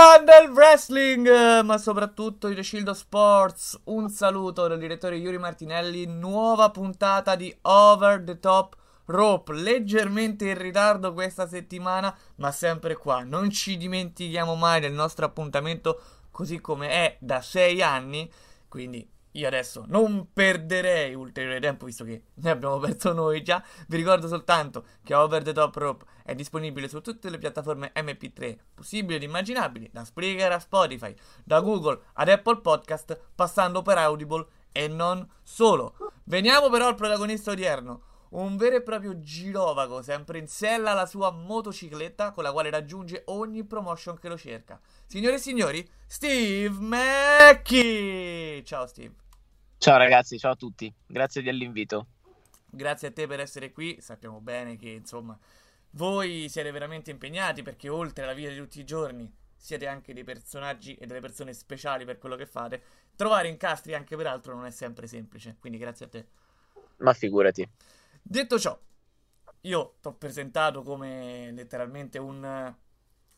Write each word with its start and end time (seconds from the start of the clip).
fan 0.00 0.24
del 0.24 0.50
wrestling, 0.52 1.62
ma 1.62 1.76
soprattutto 1.76 2.46
di 2.46 2.54
The 2.54 2.62
Shield 2.62 2.86
of 2.86 2.96
Sports. 2.96 3.80
Un 3.86 4.08
saluto 4.08 4.68
dal 4.68 4.78
direttore 4.78 5.16
Yuri 5.16 5.38
Martinelli. 5.38 6.06
Nuova 6.06 6.70
puntata 6.70 7.34
di 7.34 7.52
Over 7.62 8.22
the 8.22 8.38
Top 8.38 8.76
Rope. 9.06 9.54
Leggermente 9.54 10.50
in 10.50 10.56
ritardo 10.56 11.12
questa 11.12 11.48
settimana, 11.48 12.16
ma 12.36 12.52
sempre 12.52 12.94
qua. 12.94 13.24
Non 13.24 13.50
ci 13.50 13.76
dimentichiamo 13.76 14.54
mai 14.54 14.80
del 14.80 14.92
nostro 14.92 15.26
appuntamento, 15.26 16.00
così 16.30 16.60
come 16.60 16.90
è 16.90 17.16
da 17.18 17.40
sei 17.40 17.82
anni. 17.82 18.30
Quindi 18.68 19.04
io 19.32 19.46
adesso 19.46 19.84
non 19.86 20.28
perderei 20.32 21.14
ulteriore 21.14 21.60
tempo 21.60 21.86
visto 21.86 22.04
che 22.04 22.22
ne 22.34 22.50
abbiamo 22.50 22.78
perso 22.78 23.12
noi 23.12 23.42
già. 23.42 23.62
Vi 23.86 23.96
ricordo 23.96 24.26
soltanto 24.26 24.84
che 25.02 25.14
Over 25.14 25.42
the 25.42 25.52
Top 25.52 25.74
Rope 25.76 26.04
è 26.24 26.34
disponibile 26.34 26.88
su 26.88 27.00
tutte 27.00 27.30
le 27.30 27.38
piattaforme 27.38 27.92
MP3 27.94 28.56
possibili 28.74 29.16
ed 29.16 29.22
immaginabili, 29.22 29.90
da 29.92 30.04
Spreaker 30.04 30.52
a 30.52 30.58
Spotify, 30.58 31.14
da 31.44 31.60
Google 31.60 32.00
ad 32.14 32.28
Apple 32.28 32.60
Podcast, 32.60 33.18
passando 33.34 33.82
per 33.82 33.98
Audible 33.98 34.46
e 34.72 34.88
non 34.88 35.28
solo. 35.42 35.96
Veniamo 36.24 36.68
però 36.70 36.88
al 36.88 36.94
protagonista 36.94 37.50
odierno. 37.50 38.02
Un 38.30 38.56
vero 38.58 38.76
e 38.76 38.82
proprio 38.82 39.20
girovago, 39.20 40.02
sempre 40.02 40.38
in 40.38 40.48
sella 40.48 40.90
alla 40.90 41.06
sua 41.06 41.30
motocicletta 41.30 42.32
con 42.32 42.42
la 42.42 42.52
quale 42.52 42.68
raggiunge 42.68 43.22
ogni 43.26 43.64
promotion 43.64 44.18
che 44.18 44.28
lo 44.28 44.36
cerca. 44.36 44.78
Signore 45.06 45.36
e 45.36 45.38
signori, 45.38 45.88
Steve 46.06 46.68
Macchi! 46.78 48.62
Ciao 48.66 48.86
Steve. 48.86 49.14
Ciao 49.78 49.96
ragazzi, 49.96 50.38
ciao 50.38 50.52
a 50.52 50.56
tutti, 50.56 50.92
grazie 51.06 51.42
dell'invito. 51.42 52.08
Grazie 52.70 53.08
a 53.08 53.12
te 53.12 53.26
per 53.26 53.40
essere 53.40 53.72
qui, 53.72 53.96
sappiamo 54.00 54.40
bene 54.40 54.76
che 54.76 54.90
insomma 54.90 55.38
voi 55.92 56.50
siete 56.50 56.70
veramente 56.70 57.10
impegnati 57.10 57.62
perché 57.62 57.88
oltre 57.88 58.24
alla 58.24 58.34
vita 58.34 58.50
di 58.50 58.58
tutti 58.58 58.78
i 58.78 58.84
giorni 58.84 59.32
siete 59.56 59.86
anche 59.86 60.12
dei 60.12 60.24
personaggi 60.24 60.94
e 60.96 61.06
delle 61.06 61.20
persone 61.20 61.54
speciali 61.54 62.04
per 62.04 62.18
quello 62.18 62.36
che 62.36 62.44
fate. 62.44 62.82
Trovare 63.16 63.48
incastri 63.48 63.94
anche 63.94 64.16
per 64.16 64.26
altro 64.26 64.54
non 64.54 64.66
è 64.66 64.70
sempre 64.70 65.06
semplice, 65.06 65.56
quindi 65.58 65.78
grazie 65.78 66.06
a 66.06 66.08
te. 66.08 66.26
Ma 66.98 67.14
figurati. 67.14 67.66
Detto 68.22 68.58
ciò, 68.58 68.78
io 69.62 69.96
ti 70.00 70.08
ho 70.08 70.14
presentato 70.14 70.82
come 70.82 71.50
letteralmente 71.52 72.18
un, 72.18 72.74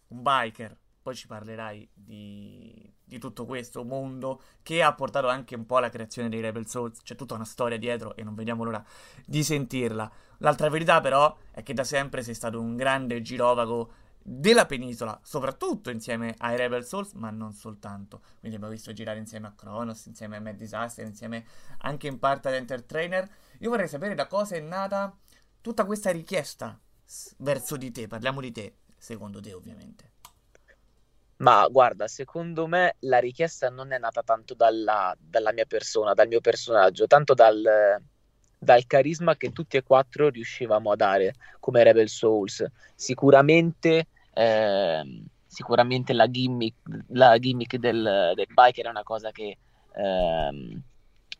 un 0.08 0.22
biker, 0.22 0.76
poi 1.02 1.14
ci 1.14 1.26
parlerai 1.26 1.88
di, 1.94 2.92
di, 3.02 3.18
tutto 3.18 3.46
questo 3.46 3.84
mondo 3.84 4.42
che 4.62 4.82
ha 4.82 4.92
portato 4.94 5.28
anche 5.28 5.54
un 5.54 5.64
po' 5.64 5.78
alla 5.78 5.88
creazione 5.88 6.28
dei 6.28 6.40
Rebel 6.40 6.66
Souls. 6.66 7.00
C'è 7.02 7.14
tutta 7.14 7.34
una 7.34 7.44
storia 7.44 7.78
dietro 7.78 8.14
e 8.16 8.22
non 8.22 8.34
vediamo 8.34 8.64
l'ora 8.64 8.84
di 9.24 9.42
sentirla. 9.42 10.10
L'altra 10.38 10.68
verità, 10.68 11.00
però, 11.00 11.34
è 11.50 11.62
che 11.62 11.72
da 11.72 11.84
sempre 11.84 12.22
sei 12.22 12.34
stato 12.34 12.60
un 12.60 12.76
grande 12.76 13.22
girovago 13.22 13.92
della 14.22 14.66
penisola, 14.66 15.18
soprattutto 15.22 15.88
insieme 15.90 16.34
ai 16.38 16.56
Rebel 16.56 16.84
Souls, 16.84 17.12
ma 17.12 17.30
non 17.30 17.52
soltanto. 17.52 18.20
Quindi 18.38 18.56
abbiamo 18.56 18.74
visto 18.74 18.92
girare 18.92 19.18
insieme 19.18 19.46
a 19.46 19.54
Kronos, 19.56 20.04
insieme 20.06 20.36
a 20.36 20.40
Mad 20.40 20.56
Disaster, 20.56 21.06
insieme 21.06 21.44
anche 21.78 22.06
in 22.06 22.18
parte 22.18 22.48
ad 22.48 22.54
Enter 22.54 22.82
Trainer. 22.84 23.28
Io 23.62 23.68
vorrei 23.68 23.88
sapere 23.88 24.14
da 24.14 24.26
cosa 24.26 24.56
è 24.56 24.60
nata 24.60 25.14
tutta 25.60 25.84
questa 25.84 26.10
richiesta 26.10 26.78
verso 27.38 27.76
di 27.76 27.90
te. 27.90 28.06
Parliamo 28.06 28.40
di 28.40 28.52
te, 28.52 28.76
secondo 28.96 29.40
te, 29.40 29.52
ovviamente. 29.52 30.12
Ma 31.36 31.66
guarda, 31.68 32.06
secondo 32.06 32.66
me 32.66 32.96
la 33.00 33.18
richiesta 33.18 33.68
non 33.70 33.92
è 33.92 33.98
nata 33.98 34.22
tanto 34.22 34.54
dalla, 34.54 35.14
dalla 35.18 35.52
mia 35.52 35.64
persona, 35.66 36.14
dal 36.14 36.28
mio 36.28 36.40
personaggio, 36.40 37.06
tanto 37.06 37.34
dal, 37.34 37.62
dal, 38.58 38.86
carisma 38.86 39.36
che 39.36 39.52
tutti 39.52 39.76
e 39.76 39.82
quattro 39.82 40.28
riuscivamo 40.28 40.90
a 40.92 40.96
dare 40.96 41.34
come 41.58 41.82
Rebel 41.82 42.08
Souls. 42.08 42.64
Sicuramente, 42.94 44.06
eh, 44.32 45.22
sicuramente 45.46 46.12
la 46.14 46.30
gimmick, 46.30 46.76
la 47.08 47.38
gimmick 47.38 47.76
del, 47.76 48.32
del, 48.34 48.48
biker 48.54 48.86
è 48.86 48.90
una 48.90 49.02
cosa 49.02 49.30
che 49.30 49.56
eh, 49.94 50.82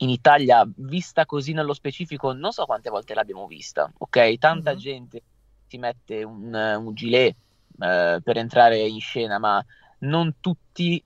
in 0.02 0.10
Italia, 0.10 0.66
vista 0.76 1.26
così 1.26 1.52
nello 1.52 1.74
specifico, 1.74 2.32
non 2.32 2.52
so 2.52 2.64
quante 2.64 2.90
volte 2.90 3.14
l'abbiamo 3.14 3.46
vista. 3.46 3.90
Ok, 3.98 4.38
tanta 4.38 4.70
mm-hmm. 4.70 4.80
gente 4.80 5.22
si 5.66 5.78
mette 5.78 6.22
un, 6.22 6.52
un 6.52 6.94
gilet 6.94 7.34
eh, 7.78 8.20
per 8.22 8.36
entrare 8.36 8.78
in 8.78 9.00
scena, 9.00 9.38
ma 9.38 9.64
non 10.00 10.36
tutti 10.40 11.02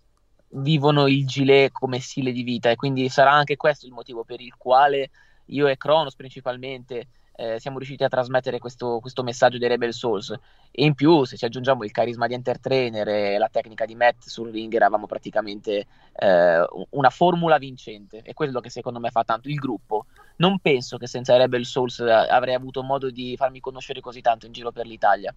vivono 0.57 1.09
il 1.09 1.27
gilet 1.27 1.73
come 1.73 1.99
stile 1.99 2.31
di 2.31 2.43
vita 2.43 2.71
e 2.71 2.77
quindi 2.77 3.09
sarà 3.09 3.33
anche 3.33 3.57
questo 3.57 3.87
il 3.87 3.93
motivo 3.93 4.23
per 4.23 4.41
il 4.41 4.55
quale 4.57 5.11
io 5.47 5.67
e 5.67 5.77
Kronos 5.77 6.15
principalmente 6.15 7.09
eh, 7.37 7.59
siamo 7.59 7.79
riusciti 7.79 8.05
a 8.05 8.09
trasmettere 8.09 8.59
questo, 8.59 8.99
questo, 9.01 9.23
messaggio 9.23 9.59
dei 9.59 9.69
Rebel 9.69 9.93
Souls. 9.93 10.31
E 10.71 10.85
in 10.85 10.95
più 10.95 11.25
se 11.25 11.37
ci 11.37 11.45
aggiungiamo 11.45 11.85
il 11.85 11.91
carisma 11.91 12.27
di 12.27 12.35
Entertrainer 12.35 13.09
e 13.09 13.39
la 13.39 13.49
tecnica 13.49 13.85
di 13.85 13.95
Matt 13.95 14.25
sul 14.27 14.51
ring 14.51 14.73
eravamo 14.73 15.07
praticamente 15.07 15.87
eh, 16.13 16.67
una 16.91 17.11
formula 17.11 17.59
vincente. 17.59 18.23
E 18.23 18.35
quello 18.35 18.61
che 18.61 18.71
secondo 18.71 19.01
me 19.01 19.11
fa 19.11 19.25
tanto 19.25 19.49
il 19.49 19.57
gruppo. 19.57 20.07
Non 20.37 20.59
penso 20.61 20.97
che 20.97 21.07
senza 21.07 21.37
Rebel 21.37 21.65
Souls 21.65 22.01
eh, 22.01 22.11
avrei 22.11 22.55
avuto 22.55 22.83
modo 22.83 23.11
di 23.11 23.37
farmi 23.37 23.61
conoscere 23.61 24.01
così 24.01 24.21
tanto 24.21 24.47
in 24.47 24.53
giro 24.53 24.71
per 24.73 24.87
l'Italia. 24.87 25.35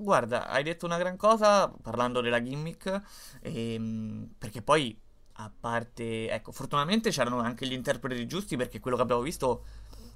Guarda, 0.00 0.48
hai 0.48 0.62
detto 0.62 0.86
una 0.86 0.96
gran 0.96 1.16
cosa 1.16 1.70
parlando 1.82 2.22
della 2.22 2.42
gimmick, 2.42 3.02
ehm, 3.42 4.32
perché 4.38 4.62
poi, 4.62 4.98
a 5.34 5.52
parte, 5.60 6.30
ecco, 6.30 6.52
fortunatamente 6.52 7.10
c'erano 7.10 7.40
anche 7.40 7.66
gli 7.66 7.74
interpreti 7.74 8.26
giusti, 8.26 8.56
perché 8.56 8.80
quello 8.80 8.96
che 8.96 9.02
abbiamo 9.02 9.20
visto, 9.20 9.64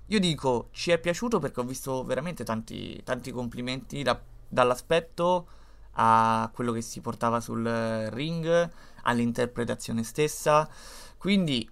io 0.07 0.19
dico, 0.19 0.69
ci 0.73 0.91
è 0.91 0.99
piaciuto 0.99 1.39
perché 1.39 1.61
ho 1.61 1.65
visto 1.65 2.05
veramente 2.05 2.45
tanti, 2.45 3.01
tanti 3.05 3.31
complimenti 3.31 4.03
da, 4.03 4.21
dall'aspetto 4.49 5.49
a 5.93 6.51
quello 6.53 6.73
che 6.73 6.83
si 6.83 7.01
portava 7.01 7.41
sul 7.41 7.65
ring, 8.11 8.71
all'interpretazione 9.03 10.03
stessa, 10.03 10.69
quindi 11.17 11.69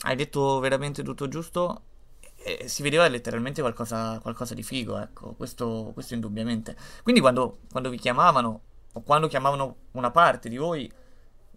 hai 0.00 0.16
detto 0.16 0.58
veramente 0.60 1.02
tutto 1.02 1.28
giusto 1.28 1.82
eh, 2.46 2.68
si 2.68 2.82
vedeva 2.82 3.08
letteralmente 3.08 3.60
qualcosa, 3.60 4.20
qualcosa 4.20 4.54
di 4.54 4.62
figo, 4.62 4.98
ecco, 4.98 5.32
questo, 5.32 5.90
questo 5.92 6.14
indubbiamente. 6.14 6.76
Quindi 7.02 7.20
quando, 7.20 7.58
quando, 7.70 7.90
vi 7.90 7.98
chiamavano, 7.98 8.60
o 8.92 9.02
quando 9.02 9.26
chiamavano 9.26 9.76
una 9.92 10.12
parte 10.12 10.48
di 10.48 10.56
voi, 10.56 10.90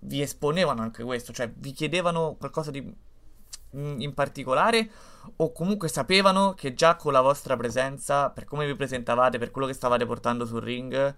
vi 0.02 0.22
esponevano 0.22 0.82
anche 0.82 1.04
questo, 1.04 1.32
cioè 1.32 1.52
vi 1.56 1.74
chiedevano 1.74 2.36
qualcosa 2.40 2.72
di 2.72 2.92
in 3.72 4.14
particolare 4.14 4.90
o 5.36 5.52
comunque 5.52 5.88
sapevano 5.90 6.54
che 6.54 6.74
già 6.74 6.96
con 6.96 7.14
la 7.14 7.22
vostra 7.22 7.56
presenza, 7.56 8.30
per 8.30 8.46
come 8.46 8.66
vi 8.66 8.76
presentavate, 8.76 9.38
per 9.38 9.52
quello 9.52 9.68
che 9.68 9.74
stavate 9.74 10.06
portando 10.06 10.46
sul 10.46 10.62
ring, 10.62 11.16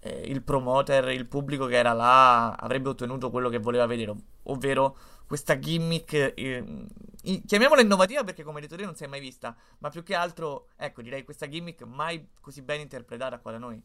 eh, 0.00 0.22
il 0.26 0.42
promoter, 0.42 1.08
il 1.08 1.26
pubblico 1.26 1.66
che 1.66 1.76
era 1.76 1.92
là 1.92 2.52
avrebbe 2.54 2.88
ottenuto 2.88 3.30
quello 3.30 3.48
che 3.48 3.58
voleva 3.58 3.86
vedere, 3.86 4.14
ovvero 4.44 4.96
questa 5.26 5.58
gimmick, 5.58 6.32
eh, 6.34 6.86
chiamiamola 7.46 7.82
innovativa 7.82 8.24
perché 8.24 8.42
come 8.42 8.56
hai 8.56 8.62
detto 8.62 8.76
te 8.76 8.84
non 8.84 8.96
si 8.96 9.04
è 9.04 9.06
mai 9.06 9.20
vista, 9.20 9.54
ma 9.78 9.90
più 9.90 10.02
che 10.02 10.14
altro, 10.14 10.68
ecco, 10.76 11.02
direi 11.02 11.22
questa 11.22 11.48
gimmick 11.48 11.82
mai 11.82 12.30
così 12.40 12.62
ben 12.62 12.80
interpretata 12.80 13.38
qua 13.38 13.52
da 13.52 13.58
noi. 13.58 13.80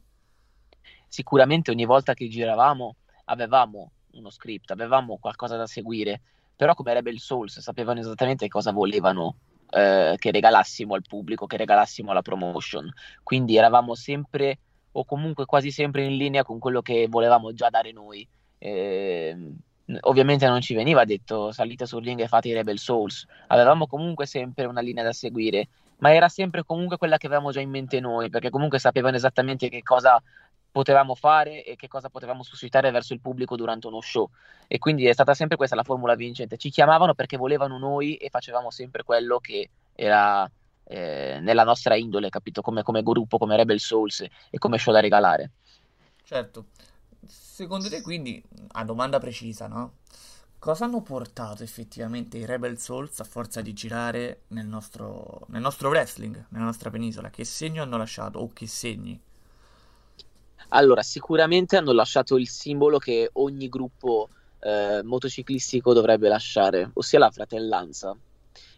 Sicuramente 1.07 1.71
ogni 1.71 1.85
volta 1.85 2.13
che 2.13 2.27
giravamo 2.27 2.95
avevamo 3.25 3.91
uno 4.11 4.29
script, 4.29 4.71
avevamo 4.71 5.17
qualcosa 5.17 5.57
da 5.57 5.67
seguire, 5.67 6.21
però 6.55 6.73
come 6.73 6.93
Rebel 6.93 7.19
Souls 7.19 7.59
sapevano 7.59 7.99
esattamente 7.99 8.47
cosa 8.47 8.71
volevano 8.71 9.35
eh, 9.69 10.15
che 10.17 10.31
regalassimo 10.31 10.93
al 10.93 11.03
pubblico, 11.07 11.45
che 11.45 11.57
regalassimo 11.57 12.11
alla 12.11 12.21
promotion, 12.21 12.91
quindi 13.23 13.57
eravamo 13.57 13.95
sempre 13.95 14.59
o 14.91 15.03
comunque 15.03 15.45
quasi 15.45 15.71
sempre 15.71 16.05
in 16.05 16.15
linea 16.15 16.43
con 16.43 16.59
quello 16.59 16.81
che 16.81 17.07
volevamo 17.09 17.53
già 17.53 17.69
dare 17.69 17.91
noi. 17.91 18.27
Eh, 18.57 19.35
ovviamente 20.01 20.47
non 20.47 20.61
ci 20.61 20.73
veniva 20.73 21.05
detto 21.05 21.51
salite 21.51 21.85
sul 21.85 22.03
ring 22.03 22.19
e 22.19 22.27
fate 22.27 22.47
i 22.47 22.53
Rebel 22.53 22.79
Souls, 22.79 23.25
avevamo 23.47 23.87
comunque 23.87 24.25
sempre 24.25 24.65
una 24.65 24.81
linea 24.81 25.03
da 25.03 25.11
seguire, 25.13 25.67
ma 25.97 26.13
era 26.13 26.27
sempre 26.27 26.63
comunque 26.63 26.97
quella 26.97 27.17
che 27.17 27.27
avevamo 27.27 27.51
già 27.51 27.59
in 27.59 27.69
mente 27.69 27.99
noi, 27.99 28.29
perché 28.29 28.49
comunque 28.49 28.79
sapevano 28.79 29.15
esattamente 29.15 29.69
che 29.69 29.83
cosa 29.83 30.21
potevamo 30.75 31.15
fare 31.15 31.63
e 31.63 31.77
che 31.77 31.87
cosa 31.87 32.09
potevamo 32.09 32.43
suscitare 32.43 32.91
verso 32.91 33.13
il 33.13 33.21
pubblico 33.21 33.55
durante 33.55 33.87
uno 33.87 34.01
show. 34.01 34.29
E 34.67 34.77
quindi 34.77 35.07
è 35.07 35.13
stata 35.13 35.33
sempre 35.33 35.55
questa 35.55 35.73
la 35.73 35.85
formula 35.85 36.15
vincente. 36.15 36.57
Ci 36.57 36.69
chiamavano 36.69 37.13
perché 37.13 37.37
volevano 37.37 37.77
noi 37.77 38.15
e 38.15 38.27
facevamo 38.27 38.69
sempre 38.71 39.03
quello 39.03 39.39
che 39.39 39.69
era 39.93 40.51
eh, 40.83 41.39
nella 41.39 41.63
nostra 41.63 41.95
indole, 41.95 42.27
capito? 42.27 42.61
Come, 42.61 42.83
come 42.83 43.03
gruppo, 43.03 43.37
come 43.37 43.55
Rebel 43.55 43.79
Souls 43.79 44.19
e 44.19 44.57
come 44.57 44.77
show 44.77 44.91
da 44.91 44.99
regalare. 44.99 45.51
Certo. 46.25 46.65
Secondo 47.25 47.87
te, 47.87 48.01
quindi, 48.01 48.43
a 48.73 48.83
domanda 48.83 49.17
precisa, 49.17 49.67
no? 49.67 49.99
Cosa 50.59 50.83
hanno 50.83 51.01
portato 51.01 51.63
effettivamente 51.63 52.37
i 52.37 52.45
Rebel 52.45 52.77
Souls 52.79 53.17
a 53.21 53.23
forza 53.23 53.61
di 53.61 53.71
girare 53.71 54.41
nel 54.47 54.65
nostro, 54.65 55.45
nel 55.47 55.61
nostro 55.61 55.87
wrestling, 55.87 56.47
nella 56.49 56.65
nostra 56.65 56.89
penisola? 56.89 57.29
Che 57.29 57.45
segno 57.45 57.81
hanno 57.81 57.95
lasciato 57.95 58.39
o 58.39 58.49
che 58.51 58.67
segni? 58.67 59.17
Allora, 60.69 61.01
sicuramente 61.01 61.77
hanno 61.77 61.91
lasciato 61.91 62.37
il 62.37 62.47
simbolo 62.47 62.97
che 62.97 63.29
ogni 63.33 63.69
gruppo 63.69 64.29
eh, 64.59 65.01
motociclistico 65.03 65.93
dovrebbe 65.93 66.27
lasciare, 66.27 66.89
ossia 66.93 67.19
la 67.19 67.31
fratellanza. 67.31 68.15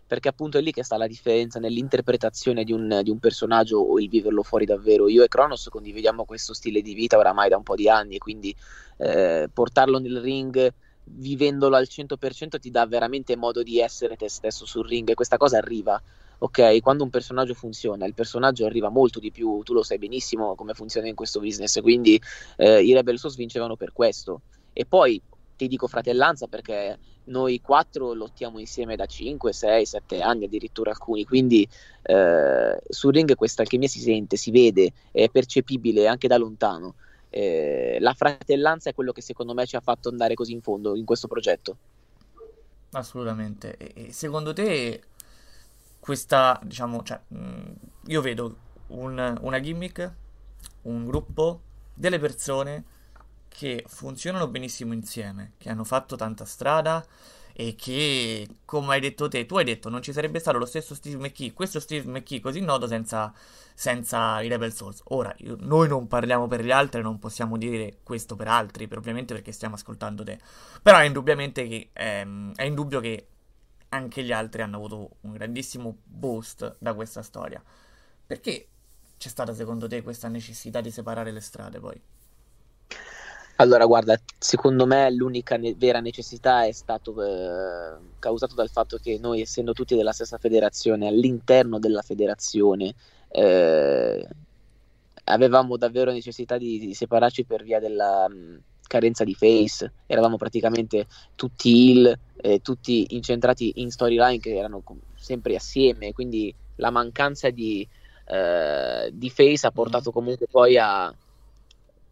Perché 0.08 0.30
appunto 0.30 0.58
è 0.58 0.62
lì 0.62 0.72
che 0.72 0.84
sta 0.84 0.96
la 0.96 1.08
differenza 1.08 1.60
nell'interpretazione 1.60 2.64
di 2.64 2.72
un, 2.72 3.02
di 3.04 3.10
un 3.10 3.20
personaggio 3.20 3.80
o 3.80 4.00
il 4.00 4.08
viverlo 4.08 4.42
fuori 4.42 4.64
davvero. 4.64 5.10
Io 5.10 5.24
e 5.24 5.28
Kronos 5.28 5.68
condividiamo 5.70 6.24
questo 6.24 6.54
stile 6.54 6.82
di 6.82 6.94
vita 6.94 7.18
oramai 7.18 7.50
da 7.50 7.58
un 7.58 7.64
po' 7.64 7.76
di 7.76 7.90
anni 7.90 8.18
quindi 8.18 8.56
eh, 8.98 9.50
portarlo 9.52 10.00
nel 10.00 10.22
ring 10.22 10.74
vivendolo 11.10 11.76
al 11.76 11.88
100% 11.90 12.60
ti 12.60 12.70
dà 12.70 12.86
veramente 12.86 13.36
modo 13.36 13.64
di 13.64 13.80
essere 13.80 14.16
te 14.16 14.30
stesso 14.30 14.66
sul 14.66 14.88
ring 14.88 15.10
e 15.10 15.14
questa 15.14 15.38
cosa 15.38 15.58
arriva 15.58 16.02
ok, 16.40 16.82
quando 16.82 17.04
un 17.04 17.10
personaggio 17.10 17.54
funziona, 17.54 18.06
il 18.06 18.14
personaggio 18.14 18.66
arriva 18.66 18.90
molto 18.90 19.20
di 19.20 19.32
più, 19.32 19.62
tu 19.64 19.74
lo 19.74 19.84
sai 19.84 19.98
benissimo 19.98 20.56
come 20.56 20.74
funziona 20.74 21.08
in 21.08 21.16
questo 21.16 21.40
business, 21.40 21.82
quindi 21.82 22.22
eh, 22.58 22.82
i 22.84 22.94
Rebel 22.94 23.18
Souls 23.18 23.36
vincevano 23.36 23.76
per 23.76 23.94
questo. 23.94 24.42
E 24.74 24.86
poi 24.86 25.22
ti 25.56 25.68
dico 25.68 25.88
fratellanza 25.88 26.48
perché 26.48 26.98
noi 27.26 27.60
quattro 27.60 28.14
lottiamo 28.14 28.60
insieme 28.60 28.96
da 28.96 29.06
5, 29.06 29.52
6, 29.52 29.86
7 29.86 30.22
anni, 30.22 30.46
addirittura 30.46 30.92
alcuni, 30.92 31.26
quindi 31.26 31.68
eh, 32.04 32.80
sul 32.88 33.14
ring 33.14 33.36
questa 33.36 33.64
alchimia 33.64 33.88
si 33.88 34.00
sente, 34.00 34.38
si 34.38 34.52
vede, 34.52 34.94
è 35.12 35.30
percepibile 35.30 36.08
anche 36.08 36.28
da 36.28 36.38
lontano. 36.38 36.96
Eh, 37.30 37.98
la 38.00 38.14
fratellanza 38.14 38.90
è 38.90 38.94
quello 38.94 39.12
che 39.12 39.22
secondo 39.22 39.54
me 39.54 39.66
ci 39.66 39.76
ha 39.76 39.82
fatto 39.82 40.10
andare 40.10 40.36
così 40.36 40.54
in 40.54 40.62
fondo 40.62 40.96
in 40.96 41.04
questo 41.04 41.28
progetto. 41.28 41.78
Assolutamente. 42.92 43.76
E 43.78 44.14
secondo 44.14 44.54
te 44.54 45.02
questa, 46.08 46.58
diciamo, 46.64 47.04
cioè, 47.04 47.20
mm, 47.36 47.72
io 48.06 48.22
vedo 48.22 48.56
un, 48.88 49.38
una 49.42 49.60
gimmick, 49.60 50.10
un 50.84 51.06
gruppo, 51.06 51.60
delle 51.94 52.18
persone 52.18 52.86
che 53.50 53.84
funzionano 53.86 54.48
benissimo 54.48 54.94
insieme, 54.94 55.52
che 55.58 55.70
hanno 55.70 55.84
fatto 55.84 56.16
tanta 56.16 56.46
strada 56.46 57.06
e 57.52 57.76
che, 57.76 58.48
come 58.64 58.94
hai 58.94 59.02
detto 59.02 59.28
te, 59.28 59.46
tu 59.46 59.58
hai 59.58 59.66
detto 59.66 59.90
non 59.90 60.02
ci 60.02 60.14
sarebbe 60.14 60.40
stato 60.40 60.58
lo 60.58 60.66
stesso 60.66 60.96
Steve 60.96 61.18
McKee, 61.18 61.52
questo 61.52 61.82
Steve 61.82 62.10
McKee 62.10 62.40
così 62.40 62.62
noto 62.62 62.88
senza, 62.88 63.34
senza 63.74 64.42
i 64.42 64.48
Rebel 64.48 64.72
Souls. 64.72 65.02
Ora, 65.10 65.36
io, 65.40 65.58
noi 65.60 65.90
non 65.90 66.08
parliamo 66.08 66.48
per 66.48 66.64
gli 66.64 66.72
altri, 66.72 67.02
non 67.02 67.20
possiamo 67.20 67.58
dire 67.58 67.98
questo 68.04 68.38
per 68.38 68.48
altri, 68.48 68.88
per, 68.88 69.00
ovviamente 69.00 69.34
perché 69.34 69.52
stiamo 69.52 69.76
ascoltando 69.76 70.24
te. 70.24 70.40
Però 70.82 71.00
è 71.00 71.04
indubbiamente 71.04 71.68
che, 71.68 71.90
ehm, 71.92 72.56
è 72.56 72.64
indubbio 72.64 73.02
che 73.02 73.28
anche 73.90 74.24
gli 74.24 74.32
altri 74.32 74.62
hanno 74.62 74.78
avuto 74.78 75.10
un 75.22 75.32
grandissimo 75.32 75.98
boost 76.04 76.76
da 76.80 76.94
questa 76.94 77.22
storia. 77.22 77.62
Perché 78.26 78.68
c'è 79.18 79.30
stata 79.30 79.54
secondo 79.54 79.88
te 79.88 80.02
questa 80.02 80.28
necessità 80.28 80.82
di 80.82 80.92
separare 80.92 81.32
le 81.32 81.40
strade 81.40 81.80
poi? 81.80 82.02
Allora, 83.60 83.86
guarda, 83.86 84.20
secondo 84.38 84.86
me 84.86 85.10
l'unica 85.12 85.58
ne- 85.58 85.74
vera 85.76 86.00
necessità 86.00 86.66
è 86.66 86.72
stato 86.72 87.24
eh, 87.24 87.98
causato 88.20 88.54
dal 88.54 88.70
fatto 88.70 88.98
che 88.98 89.18
noi, 89.20 89.42
essendo 89.42 89.74
tutti 89.74 89.96
della 89.96 90.12
stessa 90.12 90.38
federazione, 90.38 91.08
all'interno 91.08 91.80
della 91.80 92.04
federazione, 92.04 92.94
eh, 93.30 94.28
avevamo 95.24 95.76
davvero 95.76 96.12
necessità 96.12 96.60
di, 96.60 96.78
di, 96.78 96.94
separarci 96.94 97.46
per 97.46 97.64
via 97.64 97.80
della 97.80 98.30
mh, 98.30 98.62
carenza 98.86 99.24
di 99.24 99.34
face. 99.34 99.92
Eravamo 100.06 100.38
praticamente 100.38 101.08
tutti 101.34 101.90
heal 101.90 102.18
eh, 102.42 102.62
tutti 102.62 103.08
incentrati 103.10 103.74
in 103.76 103.92
storyline 103.92 104.40
che 104.40 104.56
erano 104.56 104.84
sempre 105.16 105.56
assieme, 105.56 106.14
quindi 106.14 106.54
la 106.76 106.90
mancanza 106.90 107.50
di, 107.50 107.88
eh, 108.26 109.10
di 109.12 109.30
Face 109.30 109.66
ha 109.66 109.72
portato 109.72 110.12
comunque 110.12 110.48
poi 110.50 110.78
a 110.78 111.14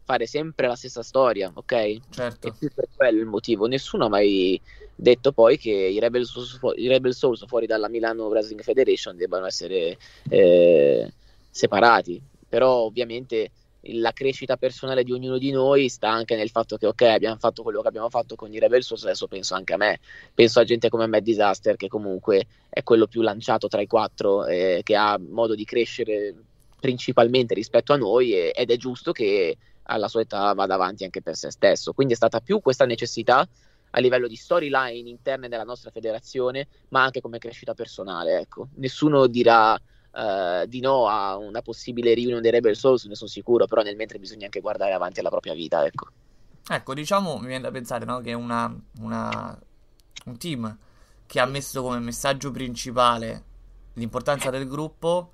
fare 0.04 0.26
sempre 0.26 0.68
la 0.68 0.76
stessa 0.76 1.02
storia, 1.02 1.50
ok? 1.52 1.96
Certo. 2.10 2.46
E 2.46 2.52
più 2.56 2.70
per 2.72 2.86
quello 2.94 3.18
il 3.18 3.26
motivo. 3.26 3.66
Nessuno 3.66 4.06
ha 4.06 4.08
mai 4.08 4.60
detto 4.94 5.32
poi 5.32 5.58
che 5.58 5.70
i 5.70 5.98
Rebel 5.98 6.24
Souls, 6.24 6.58
i 6.76 6.86
Rebel 6.86 7.12
Souls 7.12 7.44
fuori 7.46 7.66
dalla 7.66 7.88
Milano 7.88 8.26
Wrestling 8.26 8.62
Federation 8.62 9.16
debbano 9.16 9.46
essere 9.46 9.98
eh, 10.28 11.12
separati, 11.50 12.22
però 12.48 12.84
ovviamente 12.84 13.50
la 13.94 14.12
crescita 14.12 14.56
personale 14.56 15.04
di 15.04 15.12
ognuno 15.12 15.38
di 15.38 15.50
noi 15.50 15.88
sta 15.88 16.10
anche 16.10 16.36
nel 16.36 16.50
fatto 16.50 16.76
che, 16.76 16.86
ok, 16.86 17.02
abbiamo 17.02 17.36
fatto 17.38 17.62
quello 17.62 17.82
che 17.82 17.88
abbiamo 17.88 18.10
fatto 18.10 18.34
con 18.34 18.52
i 18.52 18.58
Rebel 18.58 18.82
Souls, 18.82 19.04
adesso 19.04 19.26
penso 19.26 19.54
anche 19.54 19.74
a 19.74 19.76
me, 19.76 20.00
penso 20.34 20.60
a 20.60 20.64
gente 20.64 20.88
come 20.88 21.06
Mad 21.06 21.22
Disaster, 21.22 21.76
che 21.76 21.88
comunque 21.88 22.46
è 22.68 22.82
quello 22.82 23.06
più 23.06 23.22
lanciato 23.22 23.68
tra 23.68 23.80
i 23.80 23.86
quattro, 23.86 24.46
eh, 24.46 24.80
che 24.82 24.96
ha 24.96 25.18
modo 25.18 25.54
di 25.54 25.64
crescere 25.64 26.34
principalmente 26.78 27.54
rispetto 27.54 27.92
a 27.92 27.96
noi 27.96 28.32
e, 28.32 28.52
ed 28.54 28.70
è 28.70 28.76
giusto 28.76 29.12
che 29.12 29.56
alla 29.84 30.08
sua 30.08 30.20
età 30.22 30.52
vada 30.52 30.74
avanti 30.74 31.04
anche 31.04 31.22
per 31.22 31.36
se 31.36 31.50
stesso. 31.50 31.92
Quindi 31.92 32.14
è 32.14 32.16
stata 32.16 32.40
più 32.40 32.60
questa 32.60 32.84
necessità 32.84 33.46
a 33.90 34.00
livello 34.00 34.26
di 34.26 34.36
storyline 34.36 35.08
interne 35.08 35.48
della 35.48 35.64
nostra 35.64 35.90
federazione, 35.90 36.66
ma 36.88 37.02
anche 37.02 37.20
come 37.20 37.38
crescita 37.38 37.74
personale. 37.74 38.38
Ecco. 38.40 38.68
Nessuno 38.74 39.26
dirà 39.26 39.78
uh, 40.16 40.66
di 40.66 40.80
no 40.80 41.06
a 41.06 41.36
una 41.36 41.62
possibile 41.62 42.14
reunion 42.14 42.40
dei 42.40 42.50
Rebel 42.50 42.76
Souls, 42.76 43.04
ne 43.04 43.14
sono 43.14 43.30
sicuro, 43.30 43.66
però 43.66 43.82
nel 43.82 43.96
mentre 43.96 44.18
bisogna 44.18 44.46
anche 44.46 44.60
guardare 44.60 44.92
avanti 44.92 45.20
alla 45.20 45.30
propria 45.30 45.54
vita, 45.54 45.84
ecco. 45.84 46.06
Ecco, 46.68 46.94
diciamo, 46.94 47.38
mi 47.38 47.46
viene 47.46 47.62
da 47.62 47.70
pensare, 47.70 48.04
no, 48.04 48.20
che 48.20 48.32
una, 48.32 48.74
una, 49.00 49.58
un 50.24 50.38
team 50.38 50.76
che 51.26 51.40
ha 51.40 51.46
messo 51.46 51.82
come 51.82 51.98
messaggio 51.98 52.50
principale 52.50 53.44
l'importanza 53.94 54.50
del 54.50 54.66
gruppo, 54.66 55.32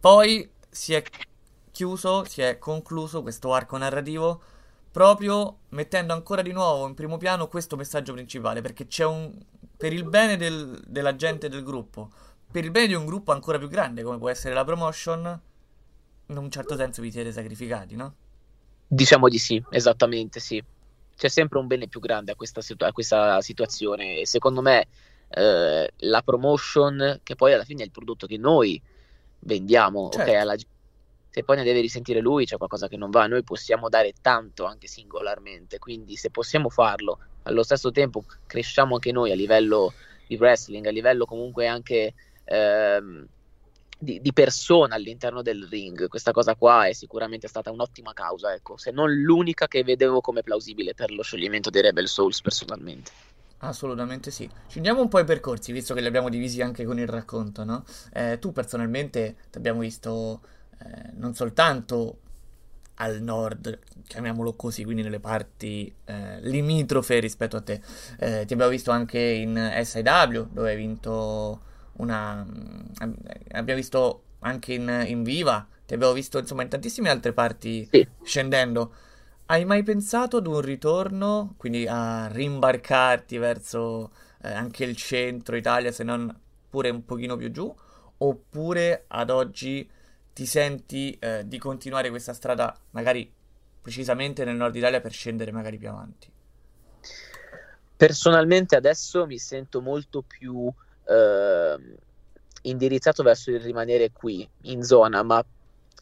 poi 0.00 0.50
si 0.68 0.94
è 0.94 1.02
chiuso, 1.70 2.24
si 2.24 2.42
è 2.42 2.58
concluso 2.58 3.22
questo 3.22 3.52
arco 3.52 3.76
narrativo 3.76 4.42
proprio 4.90 5.58
mettendo 5.70 6.12
ancora 6.12 6.42
di 6.42 6.52
nuovo 6.52 6.86
in 6.86 6.94
primo 6.94 7.16
piano 7.16 7.48
questo 7.48 7.76
messaggio 7.76 8.12
principale, 8.12 8.60
perché 8.60 8.86
c'è 8.86 9.06
un... 9.06 9.32
per 9.76 9.92
il 9.92 10.04
bene 10.04 10.36
del, 10.36 10.82
della 10.86 11.16
gente 11.16 11.48
del 11.48 11.62
gruppo, 11.64 12.10
per 12.52 12.64
il 12.64 12.70
bene 12.70 12.88
di 12.88 12.94
un 12.94 13.06
gruppo 13.06 13.32
ancora 13.32 13.58
più 13.58 13.68
grande 13.68 14.02
come 14.02 14.18
può 14.18 14.28
essere 14.28 14.54
la 14.54 14.62
promotion, 14.62 15.40
in 16.26 16.36
un 16.36 16.50
certo 16.50 16.76
senso 16.76 17.02
vi 17.02 17.10
siete 17.10 17.32
sacrificati, 17.32 17.96
no? 17.96 18.14
Diciamo 18.86 19.28
di 19.28 19.38
sì, 19.38 19.62
esattamente 19.70 20.38
sì. 20.38 20.62
C'è 21.16 21.28
sempre 21.28 21.58
un 21.58 21.66
bene 21.66 21.88
più 21.88 21.98
grande 21.98 22.32
a 22.32 22.34
questa, 22.34 22.60
situ- 22.60 22.82
a 22.82 22.92
questa 22.92 23.40
situazione 23.40 24.18
e 24.18 24.26
secondo 24.26 24.60
me 24.60 24.86
eh, 25.28 25.90
la 25.96 26.22
promotion, 26.22 27.20
che 27.22 27.34
poi 27.34 27.54
alla 27.54 27.64
fine 27.64 27.82
è 27.82 27.86
il 27.86 27.90
prodotto 27.90 28.26
che 28.26 28.36
noi 28.36 28.80
vendiamo, 29.40 30.10
certo. 30.10 30.30
ok, 30.30 30.36
alla 30.36 30.56
se 31.32 31.44
poi 31.44 31.56
ne 31.56 31.64
deve 31.64 31.80
risentire 31.80 32.20
lui 32.20 32.44
c'è 32.44 32.58
qualcosa 32.58 32.88
che 32.88 32.98
non 32.98 33.08
va, 33.08 33.26
noi 33.26 33.42
possiamo 33.42 33.88
dare 33.88 34.12
tanto 34.20 34.66
anche 34.66 34.86
singolarmente, 34.86 35.78
quindi 35.78 36.14
se 36.16 36.28
possiamo 36.28 36.68
farlo, 36.68 37.18
allo 37.44 37.62
stesso 37.62 37.90
tempo 37.90 38.22
cresciamo 38.46 38.96
anche 38.96 39.12
noi 39.12 39.30
a 39.30 39.34
livello 39.34 39.94
di 40.26 40.36
wrestling, 40.36 40.86
a 40.86 40.90
livello 40.90 41.24
comunque 41.24 41.66
anche 41.66 42.12
ehm, 42.52 43.26
di, 43.98 44.20
di, 44.20 44.32
persona 44.32 44.96
all'interno 44.96 45.42
del 45.42 45.66
ring. 45.68 46.08
Questa 46.08 46.32
cosa 46.32 46.54
qua 46.54 46.86
è 46.86 46.92
sicuramente 46.92 47.48
stata 47.48 47.70
un'ottima 47.70 48.12
causa, 48.12 48.52
ecco, 48.52 48.76
se 48.76 48.90
non 48.90 49.12
l'unica 49.12 49.68
che 49.68 49.84
vedevo 49.84 50.20
come 50.20 50.42
plausibile 50.42 50.94
per 50.94 51.12
lo 51.12 51.22
scioglimento 51.22 51.70
dei 51.70 51.82
Rebel 51.82 52.08
Souls 52.08 52.40
personalmente. 52.40 53.10
Assolutamente 53.58 54.32
sì. 54.32 54.50
Scendiamo 54.66 55.00
un 55.00 55.08
po' 55.08 55.20
i 55.20 55.24
percorsi, 55.24 55.70
visto 55.70 55.94
che 55.94 56.00
li 56.00 56.08
abbiamo 56.08 56.28
divisi 56.28 56.60
anche 56.60 56.84
con 56.84 56.98
il 56.98 57.06
racconto, 57.06 57.62
no? 57.62 57.84
Eh, 58.12 58.38
tu 58.40 58.50
personalmente 58.50 59.36
ti 59.50 59.58
abbiamo 59.58 59.80
visto 59.80 60.40
eh, 60.80 61.10
non 61.14 61.34
soltanto 61.34 62.18
al 62.96 63.20
nord, 63.22 63.78
chiamiamolo 64.08 64.54
così, 64.54 64.82
quindi 64.82 65.02
nelle 65.02 65.20
parti 65.20 65.92
eh, 66.04 66.40
limitrofe 66.40 67.20
rispetto 67.20 67.56
a 67.56 67.60
te. 67.60 67.80
Eh, 68.18 68.44
ti 68.46 68.52
abbiamo 68.52 68.70
visto 68.70 68.90
anche 68.90 69.20
in 69.20 69.56
SIW, 69.80 70.48
dove 70.50 70.70
hai 70.70 70.76
vinto 70.76 71.70
una... 71.94 72.44
Mm, 72.44 73.12
abbiamo 73.52 73.80
visto 73.80 74.22
anche 74.40 74.74
in, 74.74 75.04
in 75.06 75.22
Viva, 75.22 75.66
ti 75.86 75.94
abbiamo 75.94 76.12
visto 76.12 76.38
insomma 76.38 76.62
in 76.62 76.68
tantissime 76.68 77.10
altre 77.10 77.32
parti 77.32 77.86
sì. 77.90 78.06
scendendo. 78.22 78.94
Hai 79.46 79.64
mai 79.64 79.82
pensato 79.82 80.38
ad 80.38 80.46
un 80.46 80.60
ritorno, 80.60 81.54
quindi 81.56 81.86
a 81.86 82.26
rimbarcarti 82.28 83.36
verso 83.38 84.12
eh, 84.42 84.52
anche 84.52 84.84
il 84.84 84.96
centro 84.96 85.56
Italia, 85.56 85.92
se 85.92 86.04
non 86.04 86.34
pure 86.70 86.90
un 86.90 87.04
pochino 87.04 87.36
più 87.36 87.50
giù? 87.50 87.74
Oppure 88.18 89.04
ad 89.08 89.30
oggi 89.30 89.88
ti 90.32 90.46
senti 90.46 91.16
eh, 91.18 91.42
di 91.46 91.58
continuare 91.58 92.08
questa 92.08 92.32
strada 92.32 92.74
magari 92.90 93.30
precisamente 93.82 94.44
nel 94.44 94.56
nord 94.56 94.74
Italia 94.76 95.00
per 95.00 95.12
scendere 95.12 95.50
magari 95.50 95.76
più 95.76 95.88
avanti? 95.88 96.30
Personalmente 97.96 98.76
adesso 98.76 99.26
mi 99.26 99.38
sento 99.38 99.80
molto 99.80 100.22
più 100.22 100.72
eh, 101.06 101.76
indirizzato 102.62 103.22
verso 103.22 103.50
il 103.50 103.60
rimanere 103.60 104.10
qui 104.12 104.48
in 104.62 104.82
zona, 104.82 105.22
ma 105.22 105.44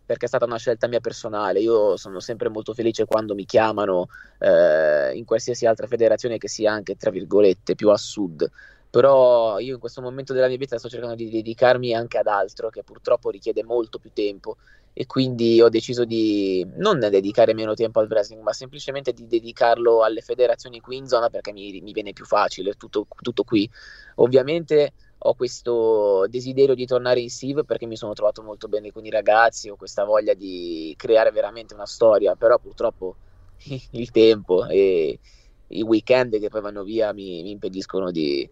perché 0.05 0.25
è 0.25 0.29
stata 0.29 0.45
una 0.45 0.59
scelta 0.59 0.89
mia 0.89 1.01
personale. 1.01 1.61
Io 1.61 1.97
sono 1.97 2.19
sempre 2.19 2.49
molto 2.49 2.75
felice 2.75 3.05
quando 3.05 3.35
mi 3.35 3.45
chiamano 3.45 4.09
eh, 4.39 5.13
in 5.15 5.25
qualsiasi 5.25 5.67
altra 5.67 5.87
federazione 5.87 6.37
che 6.37 6.49
sia 6.49 6.73
anche, 6.73 6.97
tra 6.97 7.11
virgolette, 7.11 7.77
più 7.77 7.91
a 7.91 7.97
sud 7.97 8.51
però 8.91 9.61
io 9.61 9.75
in 9.75 9.81
questo 9.81 10.03
momento 10.03 10.33
della 10.33 10.49
mia 10.49 10.57
vita 10.57 10.77
sto 10.77 10.89
cercando 10.89 11.15
di 11.15 11.31
dedicarmi 11.31 11.95
anche 11.95 12.19
ad 12.19 12.27
altro 12.27 12.71
che 12.71 12.83
purtroppo 12.83 13.31
richiede 13.31 13.63
molto 13.63 14.01
più 14.01 14.11
tempo 14.13 14.57
e 14.93 15.07
quindi 15.07 15.61
ho 15.63 15.69
deciso 15.69 16.05
di 16.05 16.67
non 16.75 16.99
dedicare 16.99 17.55
meno 17.55 17.75
tempo 17.75 18.01
al 18.01 18.09
wrestling 18.11 18.43
ma 18.43 18.53
semplicemente 18.53 19.13
di 19.13 19.29
dedicarlo 19.29 20.03
alle 20.03 20.21
federazioni 20.21 20.81
qui 20.81 20.97
in 20.97 21.07
zona 21.07 21.31
perché 21.31 21.53
mi, 21.53 21.81
mi 21.81 21.93
viene 21.93 22.13
più 22.13 22.25
facile, 22.25 22.75
tutto, 22.75 23.07
tutto 23.23 23.45
qui. 23.45 23.71
Ovviamente 24.17 24.93
ho 25.19 25.35
questo 25.35 26.27
desiderio 26.29 26.75
di 26.75 26.87
tornare 26.87 27.21
in 27.21 27.31
SIV 27.31 27.65
perché 27.65 27.87
mi 27.87 27.97
sono 27.97 28.13
trovato 28.15 28.43
molto 28.43 28.67
bene 28.69 28.91
con 28.91 29.05
i 29.07 29.11
ragazzi, 29.11 29.69
ho 29.69 29.77
questa 29.77 30.05
voglia 30.05 30.35
di 30.35 30.95
creare 30.97 31.31
veramente 31.31 31.75
una 31.75 31.87
storia, 31.87 32.35
però 32.35 32.59
purtroppo 32.59 33.17
il 33.93 34.11
tempo 34.11 34.67
e 34.67 35.19
i 35.69 35.83
weekend 35.83 36.41
che 36.41 36.49
poi 36.49 36.61
vanno 36.61 36.83
via 36.83 37.13
mi, 37.13 37.43
mi 37.43 37.51
impediscono 37.51 38.11
di, 38.11 38.49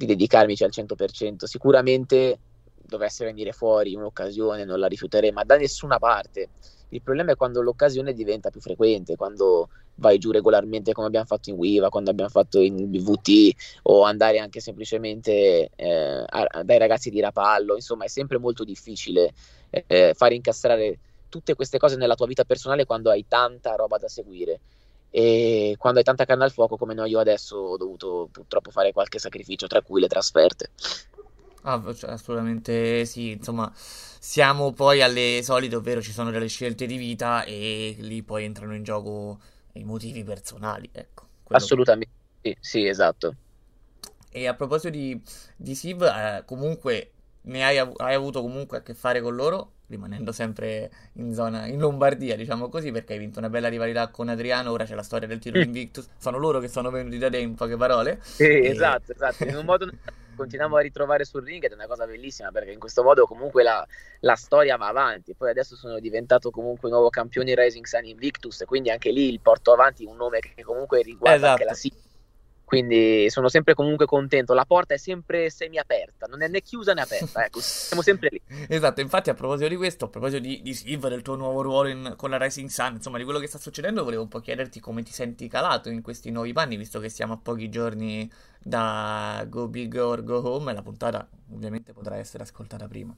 di 0.00 0.06
dedicarmici 0.06 0.64
al 0.64 0.70
100%. 0.72 1.44
Sicuramente 1.44 2.38
dovesse 2.86 3.24
venire 3.24 3.52
fuori 3.52 3.94
un'occasione, 3.94 4.64
non 4.64 4.78
la 4.78 4.86
rifiuterei, 4.86 5.30
ma 5.30 5.44
da 5.44 5.56
nessuna 5.56 5.98
parte. 5.98 6.48
Il 6.88 7.02
problema 7.02 7.32
è 7.32 7.36
quando 7.36 7.60
l'occasione 7.60 8.14
diventa 8.14 8.50
più 8.50 8.60
frequente, 8.60 9.14
quando 9.14 9.68
vai 9.96 10.18
giù 10.18 10.30
regolarmente 10.30 10.92
come 10.92 11.06
abbiamo 11.06 11.26
fatto 11.26 11.50
in 11.50 11.56
Wiva, 11.56 11.90
quando 11.90 12.10
abbiamo 12.10 12.30
fatto 12.30 12.60
in 12.60 12.90
BVT 12.90 13.82
o 13.82 14.02
andare 14.02 14.38
anche 14.38 14.60
semplicemente 14.60 15.70
eh, 15.76 16.24
dai 16.64 16.78
ragazzi 16.78 17.10
di 17.10 17.20
Rapallo, 17.20 17.74
insomma 17.74 18.04
è 18.04 18.08
sempre 18.08 18.38
molto 18.38 18.64
difficile 18.64 19.32
eh, 19.68 20.14
fare 20.16 20.34
incastrare 20.34 20.98
tutte 21.28 21.54
queste 21.54 21.78
cose 21.78 21.96
nella 21.96 22.16
tua 22.16 22.26
vita 22.26 22.44
personale 22.44 22.86
quando 22.86 23.10
hai 23.10 23.26
tanta 23.28 23.76
roba 23.76 23.98
da 23.98 24.08
seguire 24.08 24.60
e 25.10 25.74
quando 25.78 25.98
hai 25.98 26.04
tanta 26.04 26.24
canna 26.24 26.44
al 26.44 26.52
fuoco 26.52 26.76
come 26.76 26.94
no 26.94 27.04
io 27.04 27.18
adesso 27.18 27.56
ho 27.56 27.76
dovuto 27.76 28.28
purtroppo 28.30 28.70
fare 28.70 28.92
qualche 28.92 29.18
sacrificio 29.18 29.66
tra 29.66 29.82
cui 29.82 30.00
le 30.00 30.08
trasferte. 30.08 30.70
Ah, 31.62 31.82
cioè, 31.94 32.10
assolutamente 32.10 33.04
sì 33.04 33.32
insomma 33.32 33.70
siamo 33.74 34.72
poi 34.72 35.02
alle 35.02 35.40
solite 35.42 35.76
ovvero 35.76 36.00
ci 36.00 36.12
sono 36.12 36.30
delle 36.30 36.46
scelte 36.46 36.86
di 36.86 36.96
vita 36.96 37.44
e 37.44 37.96
lì 37.98 38.22
poi 38.22 38.44
entrano 38.44 38.74
in 38.74 38.82
gioco 38.82 39.38
i 39.74 39.84
motivi 39.84 40.24
personali 40.24 40.88
ecco 40.90 41.26
assolutamente 41.48 42.18
sì, 42.40 42.56
sì 42.60 42.86
esatto. 42.86 43.34
E 44.32 44.46
a 44.46 44.54
proposito 44.54 44.90
di, 44.90 45.20
di 45.56 45.74
Siv 45.74 46.02
eh, 46.02 46.44
comunque 46.46 47.10
ne 47.42 47.64
hai, 47.64 47.78
hai 47.78 48.14
avuto 48.14 48.40
comunque 48.42 48.78
a 48.78 48.82
che 48.82 48.94
fare 48.94 49.20
con 49.20 49.34
loro 49.34 49.72
rimanendo 49.90 50.30
sempre 50.32 50.90
in 51.14 51.34
zona 51.34 51.66
in 51.66 51.80
Lombardia, 51.80 52.36
diciamo 52.36 52.68
così, 52.68 52.92
perché 52.92 53.14
hai 53.14 53.18
vinto 53.18 53.40
una 53.40 53.50
bella 53.50 53.68
rivalità 53.68 54.08
con 54.08 54.28
Adriano, 54.28 54.70
ora 54.70 54.84
c'è 54.84 54.94
la 54.94 55.02
storia 55.02 55.26
del 55.26 55.40
titolo 55.40 55.64
Invictus, 55.64 56.08
sono 56.16 56.38
loro 56.38 56.60
che 56.60 56.68
sono 56.68 56.90
venuti 56.90 57.18
da 57.18 57.28
te 57.28 57.38
in 57.38 57.54
poche 57.54 57.76
parole. 57.76 58.20
Sì, 58.22 58.44
e... 58.44 58.68
esatto, 58.68 59.12
esatto, 59.12 59.44
in 59.44 59.56
un 59.56 59.64
modo 59.64 59.90
continuiamo 60.36 60.76
a 60.76 60.80
ritrovare 60.80 61.24
sul 61.24 61.44
ring 61.44 61.62
ed 61.64 61.72
è 61.72 61.74
una 61.74 61.86
cosa 61.86 62.06
bellissima 62.06 62.50
perché 62.50 62.70
in 62.70 62.78
questo 62.78 63.02
modo 63.02 63.26
comunque 63.26 63.62
la, 63.62 63.86
la 64.20 64.36
storia 64.36 64.76
va 64.76 64.86
avanti, 64.86 65.34
poi 65.34 65.50
adesso 65.50 65.74
sono 65.74 65.98
diventato 65.98 66.50
comunque 66.50 66.88
nuovo 66.88 67.10
campione 67.10 67.54
Rising 67.54 67.84
Sun 67.84 68.04
Invictus, 68.04 68.62
quindi 68.66 68.90
anche 68.90 69.10
lì 69.10 69.28
il 69.28 69.40
porto 69.40 69.72
avanti 69.72 70.04
un 70.04 70.16
nome 70.16 70.38
che 70.38 70.62
comunque 70.62 71.02
riguarda 71.02 71.36
esatto. 71.36 71.50
anche 71.50 71.64
la 71.64 71.74
City 71.74 72.09
quindi 72.70 73.28
sono 73.30 73.48
sempre 73.48 73.74
comunque 73.74 74.06
contento. 74.06 74.54
La 74.54 74.64
porta 74.64 74.94
è 74.94 74.96
sempre 74.96 75.50
semi-aperta, 75.50 76.26
non 76.26 76.40
è 76.40 76.46
né 76.46 76.60
chiusa 76.60 76.92
né 76.92 77.00
aperta. 77.00 77.44
Ecco, 77.44 77.58
siamo 77.60 78.00
sempre 78.00 78.28
lì. 78.30 78.40
esatto, 78.68 79.00
infatti, 79.00 79.28
a 79.28 79.34
proposito 79.34 79.68
di 79.68 79.74
questo, 79.74 80.04
a 80.04 80.08
proposito 80.08 80.40
di, 80.40 80.62
di 80.62 80.72
Siv, 80.72 81.08
del 81.08 81.22
tuo 81.22 81.34
nuovo 81.34 81.62
ruolo 81.62 81.88
in, 81.88 82.14
con 82.16 82.30
la 82.30 82.38
Rising 82.38 82.68
Sun, 82.68 82.92
insomma, 82.94 83.18
di 83.18 83.24
quello 83.24 83.40
che 83.40 83.48
sta 83.48 83.58
succedendo, 83.58 84.04
volevo 84.04 84.22
un 84.22 84.28
po' 84.28 84.38
chiederti 84.38 84.78
come 84.78 85.02
ti 85.02 85.10
senti 85.10 85.48
calato 85.48 85.90
in 85.90 86.00
questi 86.00 86.30
nuovi 86.30 86.52
panni, 86.52 86.76
visto 86.76 87.00
che 87.00 87.08
siamo 87.08 87.32
a 87.32 87.38
pochi 87.42 87.68
giorni 87.70 88.30
da 88.62 89.44
Go 89.48 89.66
Big 89.66 89.92
or 89.96 90.22
Go 90.22 90.40
Home 90.48 90.70
e 90.70 90.74
la 90.74 90.82
puntata 90.82 91.28
ovviamente 91.52 91.92
potrà 91.92 92.18
essere 92.18 92.44
ascoltata 92.44 92.86
prima. 92.86 93.12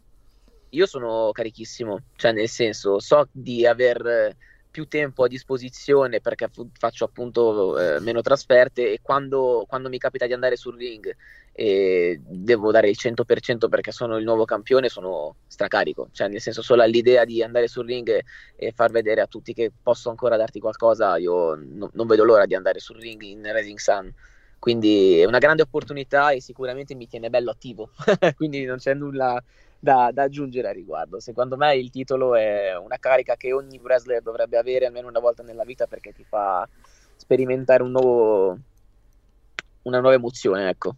Io 0.70 0.86
sono 0.86 1.28
carichissimo, 1.30 2.04
cioè 2.16 2.32
nel 2.32 2.48
senso, 2.48 3.00
so 3.00 3.28
di 3.30 3.66
aver 3.66 4.34
più 4.72 4.88
tempo 4.88 5.22
a 5.22 5.28
disposizione 5.28 6.20
perché 6.20 6.50
faccio 6.72 7.04
appunto 7.04 7.78
eh, 7.78 8.00
meno 8.00 8.22
trasferte 8.22 8.90
e 8.90 9.00
quando, 9.02 9.66
quando, 9.68 9.90
mi 9.90 9.98
capita 9.98 10.26
di 10.26 10.32
andare 10.32 10.56
sul 10.56 10.76
ring 10.76 11.14
e 11.52 12.18
devo 12.24 12.72
dare 12.72 12.88
il 12.88 12.96
100% 12.98 13.68
perché 13.68 13.92
sono 13.92 14.16
il 14.16 14.24
nuovo 14.24 14.46
campione 14.46 14.88
sono 14.88 15.36
stracarico. 15.46 16.08
Cioè 16.10 16.28
nel 16.28 16.40
senso 16.40 16.62
solo 16.62 16.82
all'idea 16.82 17.24
di 17.26 17.42
andare 17.42 17.68
sul 17.68 17.86
ring 17.86 18.08
e, 18.08 18.24
e 18.56 18.72
far 18.72 18.90
vedere 18.90 19.20
a 19.20 19.26
tutti 19.26 19.52
che 19.52 19.70
posso 19.82 20.08
ancora 20.08 20.36
darti 20.38 20.58
qualcosa 20.58 21.18
io 21.18 21.54
no, 21.54 21.90
non 21.92 22.06
vedo 22.06 22.24
l'ora 22.24 22.46
di 22.46 22.54
andare 22.54 22.80
sul 22.80 22.98
ring 22.98 23.20
in 23.22 23.42
Rising 23.52 23.78
Sun. 23.78 24.12
Quindi 24.58 25.18
è 25.18 25.26
una 25.26 25.38
grande 25.38 25.62
opportunità 25.62 26.30
e 26.30 26.40
sicuramente 26.40 26.94
mi 26.94 27.06
tiene 27.06 27.28
bello 27.28 27.50
attivo. 27.50 27.90
Quindi 28.36 28.64
non 28.64 28.78
c'è 28.78 28.94
nulla 28.94 29.42
da, 29.82 30.12
da, 30.12 30.22
aggiungere 30.22 30.68
a 30.68 30.72
riguardo. 30.72 31.18
Secondo 31.18 31.56
me 31.56 31.74
il 31.74 31.90
titolo 31.90 32.36
è 32.36 32.76
una 32.76 32.98
carica 32.98 33.34
che 33.36 33.52
ogni 33.52 33.80
wrestler 33.82 34.22
dovrebbe 34.22 34.56
avere 34.56 34.86
almeno 34.86 35.08
una 35.08 35.18
volta 35.18 35.42
nella 35.42 35.64
vita 35.64 35.86
perché 35.88 36.12
ti 36.12 36.22
fa 36.22 36.68
sperimentare 37.16 37.82
un 37.82 37.90
nuovo, 37.90 38.58
una 39.82 39.98
nuova 39.98 40.14
emozione, 40.14 40.68
ecco. 40.68 40.94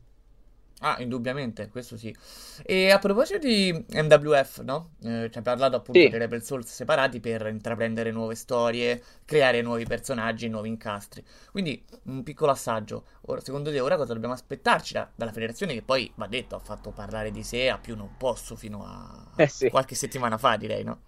Ah, 0.87 0.97
indubbiamente, 0.99 1.71
questo 1.71 1.97
sì. 1.97 2.15
E 2.63 2.91
a 2.91 2.99
proposito 2.99 3.39
di 3.39 3.73
MWF, 3.73 4.61
no? 4.61 4.91
Eh, 5.03 5.31
ci 5.33 5.39
hai 5.39 5.43
parlato 5.43 5.77
appunto 5.77 5.99
sì. 5.99 6.11
dei 6.11 6.19
Rebel 6.19 6.43
Souls 6.43 6.71
separati 6.71 7.21
per 7.21 7.47
intraprendere 7.47 8.11
nuove 8.11 8.35
storie, 8.35 9.03
creare 9.25 9.63
nuovi 9.63 9.87
personaggi, 9.87 10.47
nuovi 10.49 10.69
incastri. 10.69 11.25
Quindi, 11.51 11.83
un 12.03 12.23
piccolo 12.23 12.51
assaggio. 12.51 13.05
Ora, 13.23 13.41
secondo 13.41 13.71
te, 13.71 13.81
ora 13.81 13.97
cosa 13.97 14.13
dobbiamo 14.13 14.35
aspettarci 14.35 14.93
da, 14.93 15.09
dalla 15.15 15.33
federazione 15.33 15.73
che 15.73 15.81
poi, 15.81 16.13
va 16.17 16.27
detto, 16.27 16.55
ha 16.55 16.61
fatto 16.61 16.91
parlare 16.91 17.31
di 17.31 17.43
sé 17.43 17.71
a 17.71 17.79
più 17.79 17.97
non 17.97 18.19
posso 18.19 18.55
fino 18.55 18.85
a 18.85 19.33
eh 19.37 19.49
sì. 19.49 19.71
qualche 19.71 19.95
settimana 19.95 20.37
fa, 20.37 20.57
direi, 20.57 20.85
no? 20.85 21.01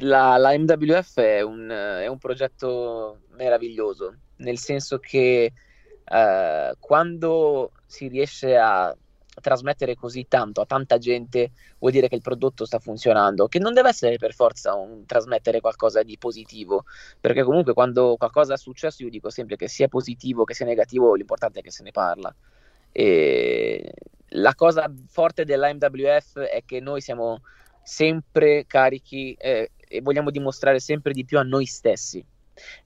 La, 0.00 0.36
la 0.36 0.52
MWF 0.52 1.18
è 1.18 1.40
un, 1.40 1.66
è 1.70 2.06
un 2.06 2.18
progetto 2.18 3.20
meraviglioso, 3.30 4.14
nel 4.36 4.58
senso 4.58 4.98
che 4.98 5.50
eh, 6.10 6.74
quando 6.78 7.72
si 7.86 8.08
riesce 8.08 8.56
a 8.56 8.94
trasmettere 9.40 9.94
così 9.94 10.26
tanto 10.28 10.60
a 10.60 10.66
tanta 10.66 10.98
gente 10.98 11.52
vuol 11.78 11.92
dire 11.92 12.08
che 12.08 12.16
il 12.16 12.22
prodotto 12.22 12.64
sta 12.64 12.78
funzionando, 12.78 13.46
che 13.46 13.58
non 13.58 13.72
deve 13.72 13.90
essere 13.90 14.16
per 14.16 14.34
forza 14.34 14.74
un 14.74 15.06
trasmettere 15.06 15.60
qualcosa 15.60 16.02
di 16.02 16.18
positivo, 16.18 16.84
perché 17.20 17.42
comunque 17.44 17.72
quando 17.72 18.16
qualcosa 18.16 18.54
è 18.54 18.58
successo 18.58 19.02
io 19.02 19.10
dico 19.10 19.30
sempre 19.30 19.56
che 19.56 19.68
sia 19.68 19.88
positivo 19.88 20.44
che 20.44 20.54
sia 20.54 20.66
negativo, 20.66 21.14
l'importante 21.14 21.60
è 21.60 21.62
che 21.62 21.70
se 21.70 21.82
ne 21.82 21.92
parla. 21.92 22.34
E 22.90 23.92
la 24.32 24.54
cosa 24.54 24.90
forte 25.06 25.44
della 25.44 25.72
MWF 25.72 26.40
è 26.40 26.62
che 26.64 26.80
noi 26.80 27.00
siamo 27.00 27.42
sempre 27.82 28.66
carichi 28.66 29.34
eh, 29.38 29.70
e 29.78 30.00
vogliamo 30.00 30.30
dimostrare 30.30 30.80
sempre 30.80 31.12
di 31.12 31.24
più 31.24 31.38
a 31.38 31.42
noi 31.42 31.64
stessi. 31.64 32.24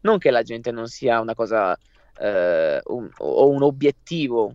Non 0.00 0.18
che 0.18 0.30
la 0.30 0.42
gente 0.42 0.70
non 0.70 0.86
sia 0.86 1.18
una 1.20 1.34
cosa 1.34 1.76
eh, 2.22 2.80
un, 2.84 3.10
o 3.18 3.48
un 3.48 3.62
obiettivo 3.62 4.54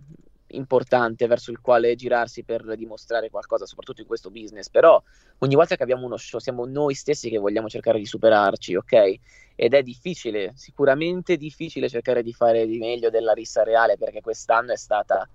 importante 0.52 1.28
verso 1.28 1.52
il 1.52 1.60
quale 1.60 1.96
girarsi 1.96 2.44
per 2.44 2.78
dimostrare 2.78 3.30
qualcosa, 3.30 3.66
soprattutto 3.66 4.00
in 4.00 4.08
questo 4.08 4.32
business. 4.32 4.70
Però 4.70 5.02
ogni 5.40 5.56
volta 5.56 5.76
che 5.76 5.84
abbiamo 5.84 6.06
uno 6.06 6.16
show 6.16 6.40
siamo 6.40 6.66
noi 6.66 6.94
stessi 6.94 7.30
che 7.30 7.38
vogliamo 7.38 7.68
cercare 7.68 8.00
di 8.00 8.06
superarci, 8.06 8.76
ok? 8.76 9.16
Ed 9.56 9.74
è 9.74 9.82
difficile, 9.82 10.54
sicuramente 10.56 11.36
difficile 11.36 11.90
cercare 11.90 12.24
di 12.24 12.32
fare 12.32 12.66
di 12.66 12.78
meglio 12.78 13.10
della 13.10 13.34
rissa 13.34 13.64
reale 13.64 13.98
perché 13.98 14.22
quest'anno 14.22 14.72
è 14.72 14.78
stata, 14.78 15.28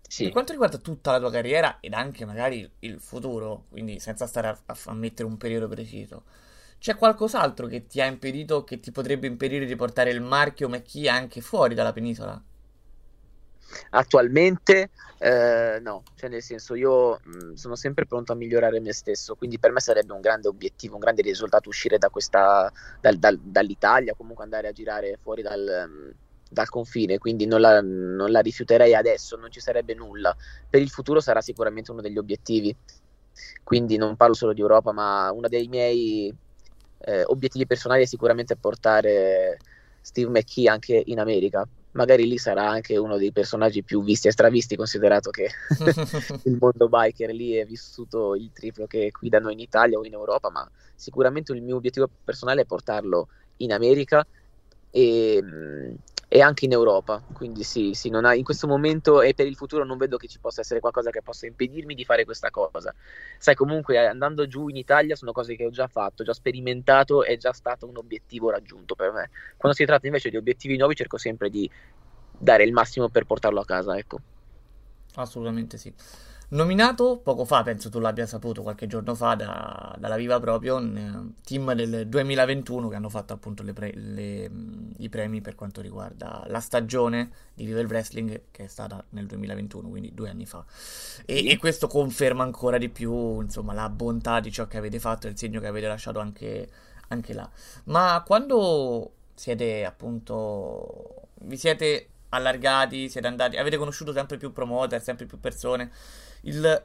Sì. 0.00 0.22
Per 0.22 0.32
quanto 0.32 0.52
riguarda 0.52 0.78
tutta 0.78 1.10
la 1.10 1.18
tua 1.18 1.30
carriera 1.30 1.80
ed 1.80 1.92
anche 1.92 2.24
magari 2.24 2.66
il 2.78 2.98
futuro, 2.98 3.66
quindi 3.68 4.00
senza 4.00 4.26
stare 4.26 4.48
a, 4.48 4.58
a 4.86 4.94
mettere 4.94 5.28
un 5.28 5.36
periodo 5.36 5.68
preciso, 5.68 6.22
c'è 6.84 6.96
qualcos'altro 6.96 7.66
che 7.66 7.86
ti 7.86 8.02
ha 8.02 8.04
impedito, 8.04 8.62
che 8.62 8.78
ti 8.78 8.90
potrebbe 8.92 9.26
impedire 9.26 9.64
di 9.64 9.74
portare 9.74 10.10
il 10.10 10.20
marchio 10.20 10.68
McKee 10.68 11.08
anche 11.08 11.40
fuori 11.40 11.74
dalla 11.74 11.94
penisola? 11.94 12.38
Attualmente 13.88 14.90
eh, 15.16 15.78
no, 15.80 16.02
cioè 16.14 16.28
nel 16.28 16.42
senso 16.42 16.74
io 16.74 17.20
mh, 17.24 17.36
mm, 17.36 17.52
sono 17.54 17.74
sempre 17.74 18.04
pronto 18.04 18.32
a 18.32 18.34
migliorare 18.34 18.80
me 18.80 18.92
stesso, 18.92 19.34
quindi 19.34 19.58
per 19.58 19.72
me 19.72 19.80
sarebbe 19.80 20.12
un 20.12 20.20
grande 20.20 20.48
obiettivo, 20.48 20.92
un 20.92 21.00
grande 21.00 21.22
risultato 21.22 21.70
uscire 21.70 21.96
da 21.96 22.10
questa, 22.10 22.70
dal, 23.00 23.16
dal, 23.16 23.38
dall'Italia, 23.38 24.12
comunque 24.12 24.44
andare 24.44 24.68
a 24.68 24.72
girare 24.72 25.18
fuori 25.22 25.40
dal, 25.40 25.86
mm, 25.88 26.10
dal 26.50 26.68
confine, 26.68 27.16
quindi 27.16 27.46
non 27.46 27.62
la, 27.62 27.80
non 27.80 28.30
la 28.30 28.40
rifiuterei 28.40 28.94
adesso, 28.94 29.36
non 29.36 29.50
ci 29.50 29.60
sarebbe 29.60 29.94
nulla. 29.94 30.36
Per 30.68 30.82
il 30.82 30.90
futuro 30.90 31.20
sarà 31.20 31.40
sicuramente 31.40 31.92
uno 31.92 32.02
degli 32.02 32.18
obiettivi, 32.18 32.76
quindi 33.62 33.96
non 33.96 34.16
parlo 34.16 34.34
solo 34.34 34.52
di 34.52 34.60
Europa, 34.60 34.92
ma 34.92 35.32
uno 35.32 35.48
dei 35.48 35.66
miei 35.66 36.42
eh, 37.04 37.24
obiettivi 37.26 37.66
personali 37.66 38.02
è 38.02 38.06
sicuramente 38.06 38.56
portare 38.56 39.58
Steve 40.00 40.30
McKee 40.30 40.68
anche 40.68 41.02
in 41.06 41.18
America. 41.18 41.66
Magari 41.92 42.26
lì 42.26 42.38
sarà 42.38 42.68
anche 42.68 42.96
uno 42.96 43.16
dei 43.16 43.30
personaggi 43.30 43.84
più 43.84 44.02
visti 44.02 44.26
e 44.26 44.32
stravisti, 44.32 44.74
considerato 44.74 45.30
che 45.30 45.48
il 46.44 46.56
mondo 46.58 46.88
biker 46.88 47.30
lì 47.30 47.52
è 47.54 47.64
vissuto 47.64 48.34
il 48.34 48.50
triplo 48.52 48.86
che 48.86 49.12
qui 49.12 49.28
da 49.28 49.38
noi 49.38 49.52
in 49.52 49.60
Italia 49.60 49.98
o 49.98 50.04
in 50.04 50.12
Europa, 50.12 50.50
ma 50.50 50.68
sicuramente 50.94 51.52
il 51.52 51.62
mio 51.62 51.76
obiettivo 51.76 52.08
personale 52.24 52.62
è 52.62 52.64
portarlo 52.66 53.28
in 53.58 53.72
America 53.72 54.26
e, 54.90 55.42
e 56.34 56.40
anche 56.40 56.64
in 56.64 56.72
Europa. 56.72 57.22
Quindi 57.32 57.62
sì, 57.62 57.92
sì 57.94 58.10
ha, 58.10 58.34
in 58.34 58.42
questo 58.42 58.66
momento 58.66 59.22
e 59.22 59.34
per 59.34 59.46
il 59.46 59.54
futuro 59.54 59.84
non 59.84 59.96
vedo 59.96 60.16
che 60.16 60.26
ci 60.26 60.40
possa 60.40 60.62
essere 60.62 60.80
qualcosa 60.80 61.10
che 61.10 61.22
possa 61.22 61.46
impedirmi 61.46 61.94
di 61.94 62.04
fare 62.04 62.24
questa 62.24 62.50
cosa. 62.50 62.92
Sai, 63.38 63.54
comunque 63.54 63.94
eh, 63.94 64.06
andando 64.06 64.44
giù 64.48 64.66
in 64.66 64.74
Italia 64.74 65.14
sono 65.14 65.30
cose 65.30 65.54
che 65.54 65.64
ho 65.64 65.70
già 65.70 65.86
fatto, 65.86 66.24
già 66.24 66.32
sperimentato, 66.32 67.22
è 67.22 67.36
già 67.36 67.52
stato 67.52 67.86
un 67.86 67.98
obiettivo 67.98 68.50
raggiunto 68.50 68.96
per 68.96 69.12
me. 69.12 69.30
Quando 69.56 69.78
si 69.78 69.84
tratta 69.84 70.08
invece 70.08 70.28
di 70.28 70.36
obiettivi 70.36 70.76
nuovi 70.76 70.96
cerco 70.96 71.18
sempre 71.18 71.50
di 71.50 71.70
dare 72.36 72.64
il 72.64 72.72
massimo 72.72 73.08
per 73.10 73.26
portarlo 73.26 73.60
a 73.60 73.64
casa, 73.64 73.96
ecco. 73.96 74.18
Assolutamente 75.14 75.78
sì. 75.78 75.94
Nominato 76.54 77.18
poco 77.18 77.44
fa, 77.44 77.64
penso 77.64 77.90
tu 77.90 77.98
l'abbia 77.98 78.26
saputo 78.26 78.62
qualche 78.62 78.86
giorno 78.86 79.16
fa 79.16 79.34
da, 79.34 79.92
dalla 79.98 80.14
Viva 80.14 80.38
proprio, 80.38 80.76
un 80.76 80.96
eh, 80.96 81.42
team 81.42 81.72
del 81.74 82.06
2021 82.06 82.88
che 82.88 82.94
hanno 82.94 83.08
fatto 83.08 83.32
appunto 83.32 83.64
le 83.64 83.72
pre, 83.72 83.92
le, 83.92 84.48
i 84.98 85.08
premi 85.08 85.40
per 85.40 85.56
quanto 85.56 85.80
riguarda 85.80 86.44
la 86.46 86.60
stagione 86.60 87.30
di 87.54 87.64
Viva 87.64 87.80
il 87.80 87.88
Wrestling 87.88 88.42
che 88.52 88.64
è 88.64 88.66
stata 88.68 89.02
nel 89.10 89.26
2021, 89.26 89.88
quindi 89.88 90.14
due 90.14 90.28
anni 90.28 90.46
fa. 90.46 90.64
E, 91.26 91.44
e, 91.48 91.56
questo 91.56 91.88
conferma 91.88 92.44
ancora 92.44 92.78
di 92.78 92.88
più 92.88 93.40
insomma 93.40 93.72
la 93.72 93.88
bontà 93.88 94.38
di 94.38 94.52
ciò 94.52 94.68
che 94.68 94.76
avete 94.76 95.00
fatto 95.00 95.26
e 95.26 95.30
il 95.30 95.36
segno 95.36 95.58
che 95.58 95.66
avete 95.66 95.88
lasciato 95.88 96.20
anche, 96.20 96.70
anche 97.08 97.32
là. 97.32 97.50
Ma 97.86 98.22
quando 98.24 99.10
siete 99.34 99.84
appunto 99.84 101.30
vi 101.40 101.56
siete 101.56 102.10
allargati, 102.28 103.08
siete 103.08 103.26
andati, 103.26 103.56
avete 103.56 103.76
conosciuto 103.76 104.12
sempre 104.12 104.36
più 104.36 104.52
promoter, 104.52 105.02
sempre 105.02 105.26
più 105.26 105.40
persone 105.40 105.90
il 106.44 106.84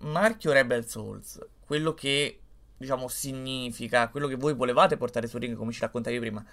marchio 0.00 0.52
Rebel 0.52 0.86
Souls, 0.86 1.38
quello 1.60 1.94
che 1.94 2.40
diciamo 2.76 3.08
significa, 3.08 4.08
quello 4.08 4.26
che 4.26 4.36
voi 4.36 4.54
volevate 4.54 4.96
portare 4.96 5.26
su 5.26 5.38
ring 5.38 5.56
come 5.56 5.72
ci 5.72 5.80
raccontavi 5.80 6.18
prima, 6.18 6.44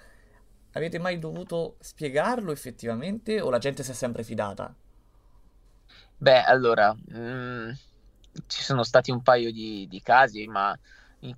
avete 0.72 0.98
mai 0.98 1.18
dovuto 1.18 1.76
spiegarlo 1.80 2.52
effettivamente 2.52 3.40
o 3.40 3.50
la 3.50 3.58
gente 3.58 3.82
si 3.82 3.90
è 3.90 3.94
sempre 3.94 4.22
fidata? 4.22 4.74
Beh, 6.18 6.42
allora, 6.42 6.92
mh, 6.92 7.18
mm, 7.18 7.70
ci 8.46 8.62
sono 8.62 8.82
stati 8.82 9.10
un 9.10 9.22
paio 9.22 9.50
di, 9.52 9.86
di 9.88 10.02
casi, 10.02 10.46
ma 10.46 10.76
in, 11.20 11.34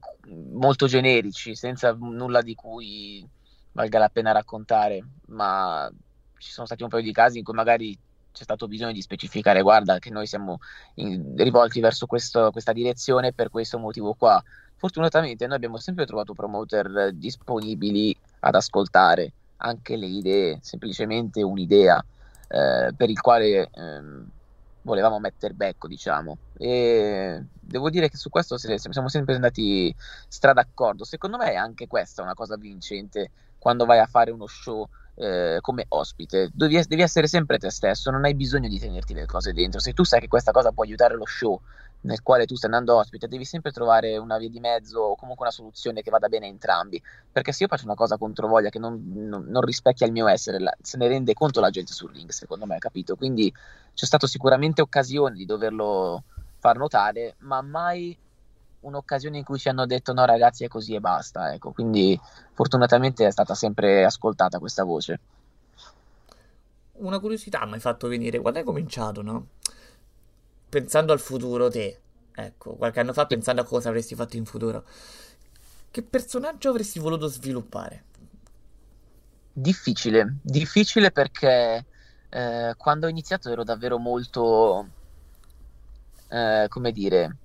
molto 0.53 0.87
generici, 0.87 1.55
senza 1.55 1.93
nulla 1.93 2.43
di 2.43 2.55
cui 2.55 3.27
valga 3.73 3.99
la 3.99 4.09
pena 4.09 4.33
raccontare, 4.33 5.05
ma 5.27 5.91
ci 6.39 6.51
sono 6.51 6.67
stati 6.67 6.83
un 6.83 6.89
paio 6.89 7.03
di 7.03 7.13
casi 7.13 7.39
in 7.39 7.45
cui 7.45 7.55
magari 7.55 7.97
c'è 8.33 8.43
stato 8.43 8.69
bisogno 8.69 8.93
di 8.93 9.03
specificare, 9.03 9.63
guarda, 9.63 9.99
che 9.99 10.11
noi 10.11 10.27
siamo 10.27 10.59
in, 10.95 11.35
rivolti 11.37 11.81
verso 11.81 12.07
questo, 12.07 12.51
questa 12.51 12.73
direzione 12.73 13.33
per 13.33 13.51
questo 13.51 13.79
motivo 13.79 14.15
qua. 14.15 14.43
Fortunatamente 14.77 15.47
noi 15.47 15.57
abbiamo 15.57 15.77
sempre 15.77 16.07
trovato 16.07 16.33
promoter 16.33 17.13
disponibili 17.13 18.17
ad 18.41 18.55
ascoltare 18.55 19.33
anche 19.59 19.97
le 19.97 20.07
idee, 20.07 20.59
semplicemente 20.63 21.43
un'idea 21.43 22.03
eh, 22.49 22.93
per 22.97 23.11
il 23.11 23.21
quale 23.21 23.69
eh, 23.71 24.03
volevamo 24.83 25.19
mettere 25.19 25.55
becco, 25.55 25.87
diciamo. 25.87 26.39
E 26.57 27.43
devo 27.53 27.91
dire 27.91 28.09
che 28.09 28.17
su 28.17 28.31
questo 28.31 28.57
siamo 28.57 29.09
sempre 29.09 29.35
andati 29.35 29.95
strada 30.29 30.63
d'accordo. 30.63 31.05
Secondo 31.05 31.37
me 31.37 31.55
anche 31.55 31.87
questa 31.87 32.23
è 32.23 32.25
una 32.25 32.35
cosa 32.35 32.57
vincente 32.57 33.31
quando 33.59 33.85
vai 33.85 33.99
a 33.99 34.07
fare 34.07 34.31
uno 34.31 34.47
show 34.47 34.89
eh, 35.21 35.59
come 35.61 35.85
ospite. 35.89 36.51
Devi, 36.53 36.83
devi, 36.87 37.03
essere 37.03 37.27
sempre 37.27 37.59
te 37.59 37.71
stesso, 37.71 38.11
non 38.11 38.25
hai 38.25 38.35
bisogno 38.35 38.69
di 38.69 38.79
tenerti 38.79 39.13
le 39.13 39.27
cose 39.27 39.53
dentro. 39.53 39.79
Se 39.79 39.93
tu 39.93 40.03
sai 40.03 40.21
che 40.21 40.29
questa 40.29 40.51
cosa 40.51 40.73
può 40.73 40.83
aiutare 40.83 41.15
lo 41.15 41.27
show 41.27 41.61
nel 42.03 42.23
quale 42.23 42.47
tu 42.47 42.55
stai 42.55 42.71
andando 42.71 42.97
ospite, 42.97 43.29
devi 43.29 43.45
sempre 43.45 43.71
trovare 43.71 44.17
una 44.17 44.39
via 44.39 44.49
di 44.49 44.59
mezzo 44.59 45.01
o 45.01 45.17
comunque 45.17 45.45
una 45.45 45.55
soluzione 45.55 46.01
che 46.01 46.11
vada 46.11 46.29
bene 46.29 46.47
a 46.47 46.49
entrambi. 46.49 47.03
Perché 47.31 47.53
se 47.53 47.65
io 47.65 47.69
faccio 47.69 47.85
una 47.85 47.95
cosa 47.95 48.17
contro 48.17 48.49
voglia 48.49 48.71
che 48.71 48.79
non, 48.79 49.03
non, 49.15 49.45
non 49.49 49.63
rispecchia 49.63 50.07
il 50.07 50.13
mio 50.13 50.27
essere, 50.27 50.59
la, 50.59 50.75
se 50.81 50.97
ne 50.97 51.09
rende 51.09 51.35
conto 51.35 51.61
la 51.61 51.71
gente 51.71 51.93
sul 51.93 52.13
ring, 52.13 52.31
secondo 52.31 52.65
me, 52.65 52.79
capito? 52.79 53.17
Quindi 53.17 53.53
c'è 53.93 54.07
stato 54.07 54.27
sicuramente 54.27 54.81
occasione 54.81 55.35
di 55.37 55.45
doverlo 55.45 56.25
far 56.59 56.79
notare, 56.79 57.35
ma 57.41 57.61
mai 57.61 58.17
un'occasione 58.81 59.39
in 59.39 59.45
cui 59.45 59.59
ci 59.59 59.69
hanno 59.69 59.87
detto 59.87 60.13
no 60.13 60.25
ragazzi 60.25 60.65
è 60.65 60.69
così 60.69 60.95
e 60.95 61.01
basta, 61.01 61.53
ecco, 61.53 61.73
quindi 61.73 62.19
fortunatamente 62.53 63.27
è 63.27 63.31
stata 63.31 63.55
sempre 63.55 64.05
ascoltata 64.05 64.59
questa 64.59 64.85
voce. 64.85 65.21
Una 66.93 67.19
curiosità 67.19 67.65
mi 67.67 67.75
hai 67.75 67.81
fatto 67.81 68.09
venire, 68.09 68.41
quando 68.41 68.59
hai 68.59 68.65
cominciato, 68.65 69.23
no? 69.23 69.47
Pensando 70.69 71.13
al 71.13 71.21
futuro 71.21 71.69
te, 71.71 71.99
ecco, 72.35 72.75
qualche 72.75 73.01
anno 73.01 73.13
fa 73.13 73.27
pensando 73.27 73.63
a 73.63 73.65
cosa 73.65 73.89
avresti 73.89 74.15
fatto 74.15 74.37
in 74.37 74.45
futuro, 74.45 74.85
che 75.91 76.03
personaggio 76.03 76.69
avresti 76.69 76.99
voluto 76.99 77.27
sviluppare? 77.27 78.05
Difficile, 79.53 80.37
difficile 80.43 81.11
perché 81.11 81.85
eh, 82.29 82.75
quando 82.77 83.07
ho 83.07 83.11
iniziato 83.11 83.51
ero 83.51 83.65
davvero 83.65 83.99
molto, 83.99 84.89
eh, 86.29 86.67
come 86.69 86.93
dire, 86.93 87.37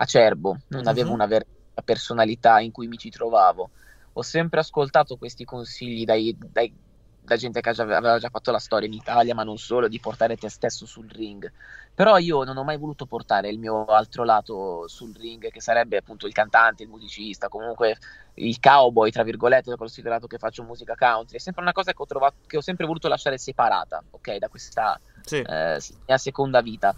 acerbo, 0.00 0.56
non 0.68 0.82
Mhm. 0.82 0.88
avevo 0.88 1.12
una 1.12 1.26
vera 1.26 1.44
personalità 1.84 2.60
in 2.60 2.72
cui 2.72 2.88
mi 2.88 2.96
ci 2.96 3.10
trovavo. 3.10 3.70
Ho 4.14 4.22
sempre 4.22 4.60
ascoltato 4.60 5.16
questi 5.16 5.44
consigli 5.44 6.04
dai- 6.04 6.36
dai- 6.36 6.74
da 7.20 7.36
gente 7.36 7.60
che 7.60 7.68
aveva 7.70 8.18
già 8.18 8.30
fatto 8.30 8.50
la 8.50 8.58
storia 8.58 8.86
in 8.86 8.94
Italia, 8.94 9.34
ma 9.34 9.42
non 9.42 9.58
solo, 9.58 9.86
di 9.86 10.00
portare 10.00 10.36
te 10.36 10.48
stesso 10.48 10.86
sul 10.86 11.08
ring. 11.10 11.50
Però 11.94 12.16
io 12.16 12.42
non 12.44 12.56
ho 12.56 12.64
mai 12.64 12.78
voluto 12.78 13.06
portare 13.06 13.48
il 13.48 13.58
mio 13.58 13.84
altro 13.86 14.24
lato 14.24 14.86
sul 14.88 15.14
ring, 15.14 15.50
che 15.50 15.60
sarebbe 15.60 15.98
appunto 15.98 16.26
il 16.26 16.32
cantante, 16.32 16.84
il 16.84 16.88
musicista, 16.88 17.48
comunque 17.48 17.96
il 18.34 18.58
cowboy, 18.60 19.10
tra 19.10 19.24
virgolette, 19.24 19.76
considerato 19.76 20.26
che 20.26 20.38
faccio 20.38 20.62
musica 20.62 20.94
country. 20.94 21.36
È 21.36 21.40
sempre 21.40 21.62
una 21.62 21.72
cosa 21.72 21.92
che 21.92 22.02
ho 22.02 22.06
trovato, 22.06 22.36
che 22.46 22.56
ho 22.56 22.62
sempre 22.62 22.86
voluto 22.86 23.08
lasciare 23.08 23.36
separata, 23.36 24.02
ok, 24.10 24.36
da 24.36 24.48
questa 24.48 24.98
Sì. 25.22 25.38
eh, 25.38 25.80
mia 26.06 26.18
seconda 26.18 26.60
vita, 26.60 26.94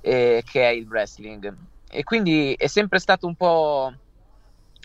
eh, 0.00 0.42
che 0.44 0.62
è 0.62 0.68
il 0.72 0.86
wrestling. 0.86 1.54
E 1.92 2.02
quindi 2.04 2.54
è 2.54 2.66
sempre 2.66 2.98
stato 2.98 3.26
un 3.26 3.34
po'. 3.36 3.92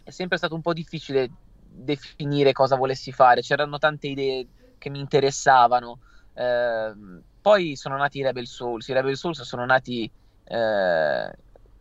È 0.03 0.09
sempre 0.11 0.37
stato 0.37 0.55
un 0.55 0.61
po' 0.61 0.73
difficile 0.73 1.29
definire 1.51 2.51
cosa 2.51 2.75
volessi 2.75 3.11
fare. 3.11 3.41
C'erano 3.41 3.77
tante 3.77 4.07
idee 4.07 4.47
che 4.77 4.89
mi 4.89 4.99
interessavano. 4.99 5.99
Ehm, 6.33 7.23
poi 7.41 7.75
sono 7.75 7.97
nati 7.97 8.19
i 8.19 8.23
Rebel 8.23 8.47
Souls. 8.47 8.87
I 8.87 8.93
Rebel 8.93 9.17
Souls 9.17 9.41
sono 9.43 9.65
nati 9.65 10.11
eh, 10.43 11.31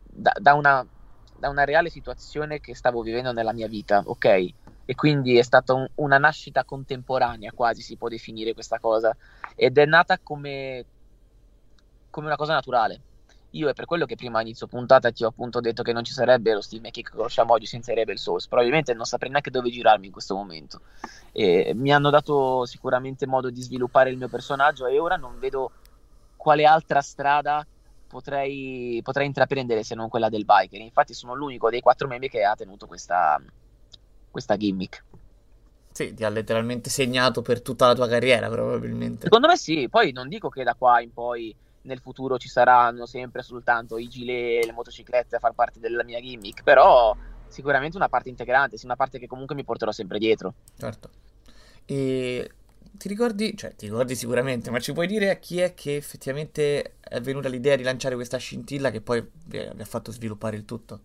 da, 0.02 0.32
da 0.40 0.54
una, 0.54 0.86
da 1.32 1.48
una 1.48 1.64
reale 1.64 1.90
situazione 1.90 2.60
che 2.60 2.74
stavo 2.74 3.02
vivendo 3.02 3.32
nella 3.32 3.52
mia 3.52 3.68
vita, 3.68 4.02
ok? 4.04 4.24
E 4.86 4.94
quindi 4.94 5.36
è 5.38 5.42
stata 5.42 5.72
un- 5.74 5.86
una 5.96 6.18
nascita 6.18 6.64
contemporanea, 6.64 7.52
quasi 7.52 7.82
si 7.82 7.96
può 7.96 8.08
definire 8.08 8.52
questa 8.54 8.78
cosa. 8.78 9.14
Ed 9.54 9.76
è 9.78 9.84
nata 9.86 10.18
come, 10.22 10.86
come 12.10 12.26
una 12.26 12.36
cosa 12.36 12.54
naturale. 12.54 13.02
Io 13.54 13.68
è 13.68 13.72
per 13.72 13.84
quello 13.84 14.04
che 14.04 14.16
prima 14.16 14.40
inizio 14.40 14.66
puntata 14.66 15.12
ti 15.12 15.22
ho 15.22 15.28
appunto 15.28 15.60
detto 15.60 15.84
che 15.84 15.92
non 15.92 16.02
ci 16.02 16.12
sarebbe 16.12 16.54
lo 16.54 16.60
Steve 16.60 16.88
McKick 16.88 17.10
che 17.10 17.16
conosciamo 17.16 17.52
oggi 17.52 17.66
senza 17.66 17.92
i 17.92 17.94
Rebel 17.94 18.18
Souls. 18.18 18.48
Probabilmente 18.48 18.94
non 18.94 19.04
saprei 19.04 19.30
neanche 19.30 19.50
dove 19.50 19.70
girarmi 19.70 20.06
in 20.06 20.12
questo 20.12 20.34
momento. 20.34 20.80
E 21.30 21.72
mi 21.74 21.92
hanno 21.92 22.10
dato 22.10 22.66
sicuramente 22.66 23.26
modo 23.26 23.50
di 23.50 23.62
sviluppare 23.62 24.10
il 24.10 24.16
mio 24.16 24.28
personaggio 24.28 24.86
e 24.86 24.98
ora 24.98 25.14
non 25.16 25.38
vedo 25.38 25.70
quale 26.36 26.64
altra 26.64 27.00
strada 27.00 27.64
potrei, 28.08 29.00
potrei 29.04 29.26
intraprendere 29.26 29.84
se 29.84 29.94
non 29.94 30.08
quella 30.08 30.28
del 30.28 30.44
biker. 30.44 30.80
Infatti 30.80 31.14
sono 31.14 31.34
l'unico 31.34 31.70
dei 31.70 31.80
quattro 31.80 32.08
membri 32.08 32.28
che 32.28 32.42
ha 32.42 32.56
tenuto 32.56 32.88
questa, 32.88 33.40
questa 34.32 34.56
gimmick. 34.56 35.04
Sì, 35.92 36.12
ti 36.12 36.24
ha 36.24 36.28
letteralmente 36.28 36.90
segnato 36.90 37.40
per 37.40 37.62
tutta 37.62 37.86
la 37.86 37.94
tua 37.94 38.08
carriera, 38.08 38.48
probabilmente. 38.48 39.22
Secondo 39.22 39.46
me 39.46 39.56
sì, 39.56 39.88
poi 39.88 40.10
non 40.10 40.28
dico 40.28 40.48
che 40.48 40.64
da 40.64 40.74
qua 40.74 41.00
in 41.00 41.12
poi 41.12 41.54
nel 41.84 42.00
futuro 42.00 42.38
ci 42.38 42.48
saranno 42.48 43.06
sempre 43.06 43.42
soltanto 43.42 43.98
i 43.98 44.08
gilet 44.08 44.62
e 44.62 44.66
le 44.66 44.72
motociclette 44.72 45.36
a 45.36 45.38
far 45.38 45.52
parte 45.52 45.80
della 45.80 46.04
mia 46.04 46.20
gimmick, 46.20 46.62
però 46.62 47.16
sicuramente 47.48 47.96
una 47.96 48.08
parte 48.08 48.28
integrante, 48.28 48.76
sì, 48.76 48.84
una 48.84 48.96
parte 48.96 49.18
che 49.18 49.26
comunque 49.26 49.54
mi 49.54 49.64
porterò 49.64 49.92
sempre 49.92 50.18
dietro. 50.18 50.54
Certo. 50.76 51.10
E 51.84 52.50
ti 52.92 53.08
ricordi, 53.08 53.56
cioè 53.56 53.74
ti 53.74 53.86
ricordi 53.86 54.14
sicuramente, 54.14 54.70
ma 54.70 54.78
ci 54.78 54.92
puoi 54.92 55.06
dire 55.06 55.30
a 55.30 55.36
chi 55.36 55.60
è 55.60 55.74
che 55.74 55.96
effettivamente 55.96 56.96
è 57.00 57.20
venuta 57.20 57.48
l'idea 57.48 57.76
di 57.76 57.82
lanciare 57.82 58.14
questa 58.14 58.38
scintilla 58.38 58.90
che 58.90 59.00
poi 59.00 59.26
vi 59.46 59.58
ha 59.58 59.84
fatto 59.84 60.10
sviluppare 60.10 60.56
il 60.56 60.64
tutto? 60.64 61.00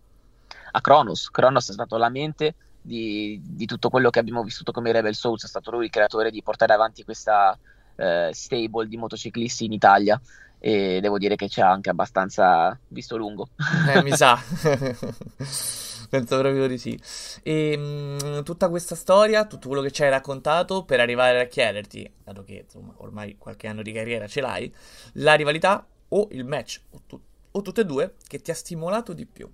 A 0.72 0.80
Kronos, 0.80 1.30
Kronos 1.30 1.68
è 1.68 1.72
stato 1.72 1.96
la 1.96 2.08
mente 2.08 2.54
di, 2.80 3.40
di 3.44 3.66
tutto 3.66 3.90
quello 3.90 4.08
che 4.10 4.18
abbiamo 4.18 4.42
vissuto 4.42 4.72
come 4.72 4.92
Rebel 4.92 5.14
Souls, 5.14 5.44
è 5.44 5.48
stato 5.48 5.70
lui 5.70 5.84
il 5.86 5.90
creatore 5.90 6.30
di 6.30 6.42
portare 6.42 6.72
avanti 6.72 7.04
questa 7.04 7.58
eh, 7.96 8.30
stable 8.32 8.88
di 8.88 8.96
motociclisti 8.96 9.64
in 9.64 9.72
Italia 9.72 10.20
e 10.60 11.00
devo 11.00 11.18
dire 11.18 11.36
che 11.36 11.48
ci 11.48 11.60
ha 11.60 11.70
anche 11.70 11.90
abbastanza 11.90 12.78
visto 12.88 13.16
lungo. 13.16 13.48
Eh, 13.84 14.00
mi 14.00 14.12
sa. 14.12 14.38
Penso 16.10 16.38
proprio 16.38 16.66
di 16.66 16.78
sì. 16.78 16.98
E 17.42 17.76
mh, 17.76 18.42
tutta 18.42 18.68
questa 18.68 18.94
storia, 18.94 19.46
tutto 19.46 19.68
quello 19.68 19.82
che 19.82 19.90
ci 19.92 20.02
hai 20.02 20.10
raccontato 20.10 20.84
per 20.84 21.00
arrivare 21.00 21.40
a 21.40 21.46
chiederti, 21.46 22.10
dato 22.24 22.42
che 22.42 22.64
insomma 22.64 22.92
ormai 22.98 23.36
qualche 23.38 23.68
anno 23.68 23.82
di 23.82 23.92
carriera 23.92 24.26
ce 24.26 24.40
l'hai, 24.40 24.72
la 25.14 25.34
rivalità 25.34 25.86
o 26.08 26.28
il 26.32 26.44
match, 26.44 26.82
o, 26.90 27.02
tu- 27.06 27.20
o 27.52 27.62
tutte 27.62 27.82
e 27.82 27.84
due, 27.84 28.16
che 28.26 28.40
ti 28.40 28.50
ha 28.50 28.54
stimolato 28.54 29.12
di 29.12 29.26
più. 29.26 29.50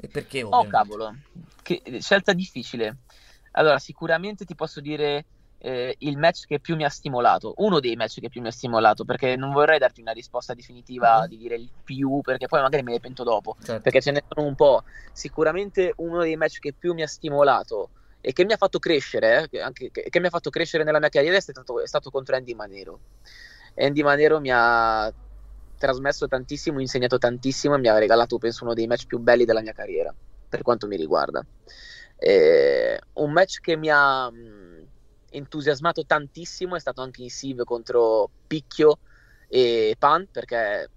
E 0.00 0.08
perché 0.08 0.42
Oh 0.50 0.66
ovviamente? 0.66 0.66
cavolo, 0.66 1.14
che 1.62 1.82
scelta 2.00 2.32
difficile. 2.32 2.98
Allora, 3.52 3.78
sicuramente 3.78 4.44
ti 4.44 4.54
posso 4.54 4.80
dire 4.80 5.24
eh, 5.64 5.94
il 5.98 6.18
match 6.18 6.46
che 6.46 6.58
più 6.58 6.74
mi 6.74 6.84
ha 6.84 6.88
stimolato, 6.88 7.54
uno 7.58 7.78
dei 7.78 7.94
match 7.94 8.18
che 8.18 8.28
più 8.28 8.40
mi 8.40 8.48
ha 8.48 8.50
stimolato, 8.50 9.04
perché 9.04 9.36
non 9.36 9.52
vorrei 9.52 9.78
darti 9.78 10.00
una 10.00 10.10
risposta 10.10 10.54
definitiva 10.54 11.20
Mhm. 11.20 11.26
di 11.28 11.36
dire 11.36 11.54
il 11.54 11.70
più, 11.84 12.20
perché 12.20 12.46
poi 12.46 12.60
magari 12.60 12.82
me 12.82 12.90
ne 12.92 12.98
pento 13.00 13.22
dopo, 13.22 13.54
Certo. 13.62 13.80
perché 13.80 14.00
ce 14.00 14.10
ne 14.10 14.24
sono 14.28 14.46
un 14.46 14.56
po'. 14.56 14.82
Sicuramente 15.12 15.92
uno 15.98 16.20
dei 16.22 16.36
match 16.36 16.58
che 16.58 16.72
più 16.72 16.94
mi 16.94 17.02
ha 17.02 17.06
stimolato 17.06 17.90
e 18.20 18.32
che 18.32 18.44
mi 18.44 18.52
ha 18.52 18.56
fatto 18.56 18.80
crescere, 18.80 19.42
eh, 19.42 19.48
che, 19.48 19.60
anche, 19.60 19.90
che, 19.92 20.06
che 20.08 20.20
mi 20.20 20.26
ha 20.26 20.30
fatto 20.30 20.50
crescere 20.50 20.82
nella 20.82 20.98
mia 20.98 21.08
carriera 21.08 21.36
è 21.36 21.40
stato, 21.40 21.80
è 21.80 21.86
stato 21.86 22.10
contro 22.10 22.34
Andy 22.34 22.54
Manero. 22.54 23.00
Andy 23.76 24.02
Manero 24.02 24.40
mi 24.40 24.50
ha 24.52 25.12
trasmesso 25.78 26.26
tantissimo, 26.26 26.80
insegnato 26.80 27.18
tantissimo 27.18 27.76
e 27.76 27.78
mi 27.78 27.88
ha 27.88 27.98
regalato, 27.98 28.38
penso, 28.38 28.64
uno 28.64 28.74
dei 28.74 28.86
match 28.88 29.06
più 29.06 29.18
belli 29.18 29.44
della 29.44 29.60
mia 29.62 29.72
carriera, 29.72 30.12
per 30.48 30.62
quanto 30.62 30.88
mi 30.88 30.96
riguarda. 30.96 31.40
Eh, 32.16 33.00
un 33.14 33.32
match 33.32 33.58
che 33.60 33.76
mi 33.76 33.88
ha 33.90 34.30
mh, 34.30 34.61
entusiasmato 35.32 36.04
tantissimo 36.04 36.76
è 36.76 36.80
stato 36.80 37.00
anche 37.00 37.22
in 37.22 37.30
Siv 37.30 37.64
contro 37.64 38.30
Picchio 38.46 38.98
e 39.48 39.96
Pan, 39.98 40.28
perché 40.30 40.88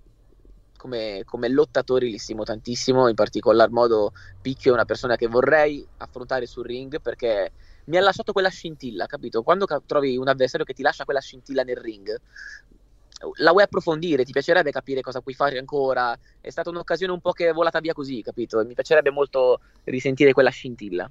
come, 0.77 1.23
come 1.25 1.49
lottatori 1.49 2.11
li 2.11 2.17
stimo 2.17 2.43
tantissimo, 2.43 3.07
in 3.07 3.15
particolar 3.15 3.71
modo 3.71 4.11
Picchio 4.41 4.71
è 4.71 4.73
una 4.73 4.85
persona 4.85 5.15
che 5.15 5.27
vorrei 5.27 5.85
affrontare 5.97 6.45
sul 6.45 6.65
ring 6.65 7.01
perché 7.01 7.51
mi 7.85 7.97
ha 7.97 8.01
lasciato 8.01 8.31
quella 8.31 8.49
scintilla, 8.49 9.05
capito? 9.05 9.41
Quando 9.41 9.65
trovi 9.85 10.17
un 10.17 10.27
avversario 10.27 10.65
che 10.65 10.73
ti 10.73 10.81
lascia 10.81 11.05
quella 11.05 11.19
scintilla 11.19 11.63
nel 11.63 11.77
ring, 11.77 12.15
la 13.37 13.51
vuoi 13.51 13.63
approfondire, 13.63 14.25
ti 14.25 14.31
piacerebbe 14.31 14.71
capire 14.71 15.01
cosa 15.01 15.21
puoi 15.21 15.33
fare 15.33 15.57
ancora. 15.57 16.17
È 16.41 16.49
stata 16.49 16.69
un'occasione 16.69 17.13
un 17.13 17.21
po' 17.21 17.31
che 17.31 17.49
è 17.49 17.53
volata 17.53 17.79
via 17.79 17.93
così, 17.93 18.21
capito? 18.21 18.63
Mi 18.65 18.73
piacerebbe 18.73 19.09
molto 19.09 19.59
risentire 19.85 20.33
quella 20.33 20.49
scintilla. 20.49 21.09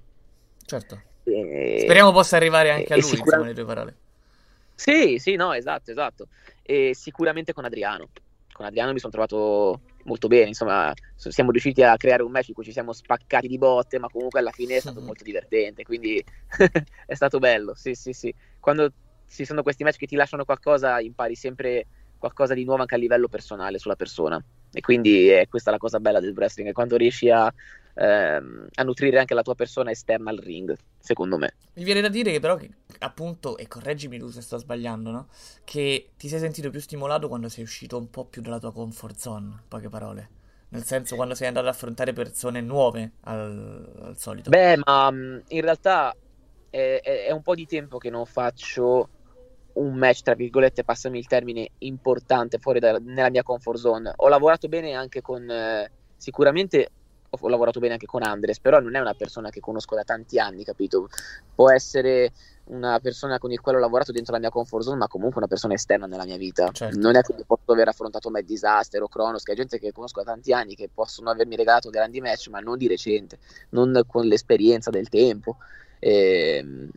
Certo. 0.65 1.03
E- 1.25 1.79
Speriamo 1.81 2.13
possa 2.13 2.37
arrivare 2.37 2.71
anche 2.71 2.93
a 2.93 2.97
lui, 2.97 3.05
sicura- 3.05 3.37
insomma, 3.37 3.47
le 3.47 3.55
tue 3.55 3.65
parole. 3.65 3.95
Sì, 4.75 5.19
sì, 5.19 5.37
no, 5.37 5.53
esatto, 5.53 5.91
esatto. 5.91 6.27
E 6.63 6.95
sicuramente 6.95 7.53
con 7.53 7.65
Adriano. 7.65 8.09
Con 8.53 8.67
Adriano 8.67 8.93
mi 8.93 8.99
sono 8.99 9.13
trovato 9.13 9.81
molto 10.05 10.29
bene, 10.29 10.49
insomma, 10.49 10.93
siamo 11.17 11.51
riusciti 11.51 11.83
a 11.83 11.97
creare 11.97 12.23
un 12.23 12.31
match 12.31 12.49
in 12.49 12.55
cui 12.55 12.65
ci 12.65 12.73
siamo 12.73 12.93
spaccati 12.93 13.47
di 13.49 13.59
botte, 13.59 13.99
ma 13.99 14.09
comunque 14.09 14.41
alla 14.41 14.51
fine 14.51 14.77
è 14.77 14.81
stato 14.81 15.01
Mhm. 15.01 15.07
molto 15.07 15.25
divertente, 15.25 15.83
quindi 15.83 16.23
è 17.07 17.15
stato 17.15 17.39
bello, 17.39 17.75
sì, 17.75 17.95
sì, 17.95 18.13
sì. 18.13 18.33
Quando 18.61 18.93
ci 19.29 19.45
sono 19.45 19.63
questi 19.63 19.83
match 19.85 19.97
che 19.97 20.07
ti 20.07 20.17
lasciano 20.17 20.45
qualcosa, 20.45 21.01
impari 21.01 21.35
sempre 21.35 21.87
qualcosa 22.19 22.55
di 22.55 22.65
nuovo 22.65 22.81
anche 22.83 22.95
a 22.95 22.99
livello 22.99 23.29
personale 23.29 23.79
sulla 23.79 23.97
persona. 23.97 24.43
E 24.73 24.81
quindi 24.81 25.29
è 25.29 25.47
questa 25.49 25.71
la 25.71 25.79
cosa 25.79 26.01
bella 26.01 26.21
del 26.21 26.35
wrestling, 26.37 26.69
è 26.71 26.73
quando 26.73 26.97
riesci 26.97 27.31
a, 27.31 27.53
ehm, 27.95 28.67
a 28.75 28.83
nutrire 28.83 29.19
anche 29.19 29.35
la 29.35 29.43
tua 29.43 29.55
persona 29.55 29.91
esterna 29.91 30.31
al 30.31 30.39
ring, 30.39 30.75
secondo 30.99 31.39
me. 31.39 31.55
Mi 31.75 31.85
viene 31.85 32.01
da 32.01 32.09
dire 32.09 32.31
che 32.31 32.41
però, 32.41 32.57
che, 32.57 32.71
appunto, 33.01 33.57
e 33.57 33.67
correggimi 33.67 34.19
tu 34.19 34.29
se 34.29 34.41
sto 34.41 34.59
sbagliando, 34.59 35.11
no? 35.11 35.29
Che 35.65 36.11
ti 36.17 36.29
sei 36.29 36.39
sentito 36.39 36.71
più 36.71 36.81
stimolato 36.81 37.29
quando 37.29 37.49
sei 37.49 37.65
uscito 37.65 37.99
un 37.99 38.11
po' 38.11 38.27
più 38.27 38.43
dalla 38.43 38.59
tua 38.59 38.73
comfort 38.73 39.17
zone, 39.17 39.47
in 39.47 39.61
poche 39.69 39.89
parole. 39.89 40.31
Nel 40.69 40.85
senso, 40.85 41.15
quando 41.17 41.35
sei 41.35 41.49
andato 41.49 41.67
ad 41.67 41.75
affrontare 41.75 42.13
persone 42.13 42.61
nuove 42.61 43.13
al, 43.23 43.93
al 44.03 44.19
solito. 44.19 44.51
Beh, 44.51 44.77
ma 44.85 45.11
mh, 45.11 45.43
in 45.49 45.61
realtà 45.61 46.15
è, 46.71 47.01
è- 47.03 47.25
è 47.27 47.31
un 47.33 47.43
po' 47.43 47.55
di 47.55 47.67
tempo 47.67 47.99
che 47.99 48.11
non 48.11 48.25
faccio 48.27 49.09
un 49.75 49.95
match, 49.97 50.23
tra 50.23 50.35
virgolette, 50.35 50.85
passami 50.85 51.19
il 51.19 51.27
termine, 51.27 51.71
importante 51.79 52.59
fuori 52.59 52.79
da- 52.79 52.99
nella 52.99 53.31
mia 53.31 53.43
comfort 53.43 53.79
zone. 53.79 54.13
Ho 54.17 54.29
lavorato 54.29 54.69
bene 54.69 54.93
anche 54.95 55.21
con, 55.21 55.49
eh, 55.51 55.91
sicuramente 56.17 56.91
ho, 57.39 57.49
lavorato 57.49 57.81
bene 57.81 57.95
anche 57.95 58.07
con 58.07 58.23
Andres, 58.23 58.61
però 58.61 58.81
non 58.81 58.95
è 58.95 59.01
una 59.01 59.15
persona 59.15 59.51
che 59.51 59.61
conosco 59.61 59.95
da 59.95 60.05
tanti 60.05 60.39
anni, 60.39 60.65
capito? 60.65 61.09
Può 61.55 61.71
essere 61.71 62.33
una 62.67 62.99
persona 63.01 63.39
con 63.39 63.53
il 63.53 63.61
quale 63.61 63.79
ho 63.79 63.81
lavorato 63.81 64.13
dentro 64.13 64.33
la 64.33 64.39
mia 64.39 64.51
comfort 64.51 64.85
zone, 64.85 64.97
ma 64.97 65.09
comunque 65.09 65.39
una 65.39 65.49
persona 65.49 65.75
esterna 65.75 66.07
nella 66.07 66.25
mia 66.25 66.37
vita. 66.37 66.71
Certo. 66.71 66.99
Non 66.99 67.17
è 67.17 67.23
che 67.23 67.35
posso 67.47 67.73
aver 67.73 67.89
affrontato 67.89 68.31
Mad 68.31 68.45
Disaster 68.45 69.03
o 69.03 69.09
Kronos, 69.09 69.43
che 69.43 69.53
è 69.53 69.57
gente 69.57 69.79
che 69.79 69.93
conosco 69.93 70.23
da 70.23 70.33
tanti 70.33 70.53
anni, 70.53 70.75
che 70.75 70.89
possono 70.93 71.31
avermi 71.31 71.57
regalato 71.57 71.91
grandi 71.91 72.21
match, 72.21 72.49
ma 72.49 72.61
non 72.61 72.79
di 72.79 72.89
recente, 72.89 73.39
non 73.71 74.03
con 74.07 74.27
l'esperienza 74.27 74.91
del 74.91 75.09
tempo. 75.09 75.57
Ehm, 75.99 76.91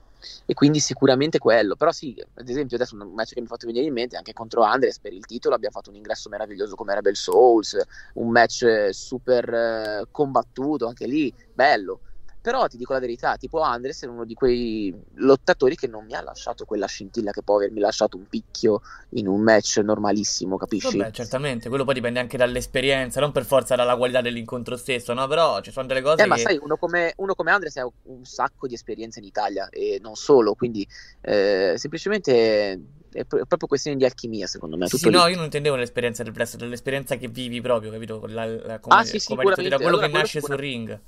E, 0.45 0.53
quindi 0.53 0.79
sicuramente 0.79 1.39
quello. 1.39 1.75
Però 1.75 1.91
sì, 1.91 2.15
ad 2.35 2.49
esempio 2.49 2.75
adesso 2.75 2.95
un 2.95 3.13
match 3.13 3.33
che 3.33 3.39
mi 3.39 3.45
ha 3.45 3.49
fatto 3.49 3.67
venire 3.67 3.85
in 3.85 3.93
mente 3.93 4.17
anche 4.17 4.33
contro 4.33 4.63
Andres 4.63 4.99
per 4.99 5.13
il 5.13 5.25
titolo 5.25 5.55
abbiamo 5.55 5.75
fatto 5.75 5.89
un 5.89 5.95
ingresso 5.95 6.29
meraviglioso 6.29 6.75
come 6.75 6.93
Rebel 6.95 7.15
Souls, 7.15 7.77
un 8.13 8.29
match 8.29 8.63
eh, 8.63 8.93
super 8.93 9.53
eh, 9.53 10.07
combattuto, 10.11 10.87
anche 10.87 11.05
lì 11.07 11.33
bello. 11.51 12.01
Però 12.47 12.65
ti 12.67 12.77
dico 12.77 12.93
la 12.93 12.99
verità, 12.99 13.35
tipo 13.35 13.59
Andres 13.59 14.03
è 14.03 14.07
uno 14.07 14.23
di 14.23 14.33
quei 14.33 14.95
lottatori 15.15 15.75
che 15.75 15.87
non 15.87 16.05
mi 16.05 16.13
ha 16.13 16.21
lasciato 16.21 16.63
quella 16.63 16.85
scintilla 16.85 17.31
che 17.31 17.43
può 17.43 17.55
avermi 17.57 17.81
lasciato 17.81 18.15
un 18.15 18.25
picchio 18.25 18.79
in 19.09 19.27
un 19.27 19.41
match 19.41 19.79
normalissimo, 19.83 20.55
capisci? 20.55 20.95
Vabbè, 20.95 21.11
certamente, 21.11 21.67
quello 21.67 21.83
poi 21.83 21.95
dipende 21.95 22.21
anche 22.21 22.37
dall'esperienza, 22.37 23.19
non 23.19 23.33
per 23.33 23.43
forza 23.43 23.75
dalla 23.75 23.97
qualità 23.97 24.21
dell'incontro 24.21 24.77
stesso, 24.77 25.11
no? 25.11 25.27
Però 25.27 25.59
ci 25.59 25.71
sono 25.71 25.87
delle 25.87 26.01
cose 26.01 26.21
Eh, 26.21 26.23
che... 26.23 26.29
ma 26.29 26.37
sai, 26.37 26.57
uno 26.61 26.77
come, 26.77 27.11
uno 27.17 27.35
come 27.35 27.51
Andres 27.51 27.75
ha 27.75 27.89
un 28.03 28.23
sacco 28.23 28.65
di 28.65 28.75
esperienza 28.75 29.19
in 29.19 29.25
Italia 29.25 29.67
e 29.67 29.99
non 30.01 30.15
solo, 30.15 30.53
quindi 30.53 30.87
eh, 31.23 31.73
semplicemente 31.75 32.79
è 33.11 33.25
pro- 33.25 33.43
proprio 33.45 33.67
questione 33.67 33.97
di 33.97 34.05
alchimia, 34.05 34.47
secondo 34.47 34.77
me. 34.77 34.87
Sì, 34.87 34.97
sì, 34.97 35.09
no, 35.09 35.27
io 35.27 35.35
non 35.35 35.43
intendevo 35.43 35.75
l'esperienza 35.75 36.23
del 36.23 36.31
wrestler, 36.31 36.61
dell'esperienza 36.61 37.17
che 37.17 37.27
vivi 37.27 37.59
proprio, 37.59 37.91
capito? 37.91 38.23
La, 38.27 38.45
la- 38.45 38.79
come, 38.79 38.95
Ah, 38.95 39.03
sì, 39.03 39.19
come 39.19 39.41
hai 39.41 39.47
detto 39.49 39.67
da 39.67 39.75
quello 39.75 39.89
Allora, 39.89 40.05
che 40.05 40.11
quello 40.11 40.23
nasce 40.23 40.41
sul 40.41 40.55
ring. 40.55 40.99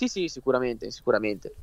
Sì, 0.00 0.08
sì, 0.08 0.28
sicuramente, 0.28 0.90
sicuramente. 0.90 1.54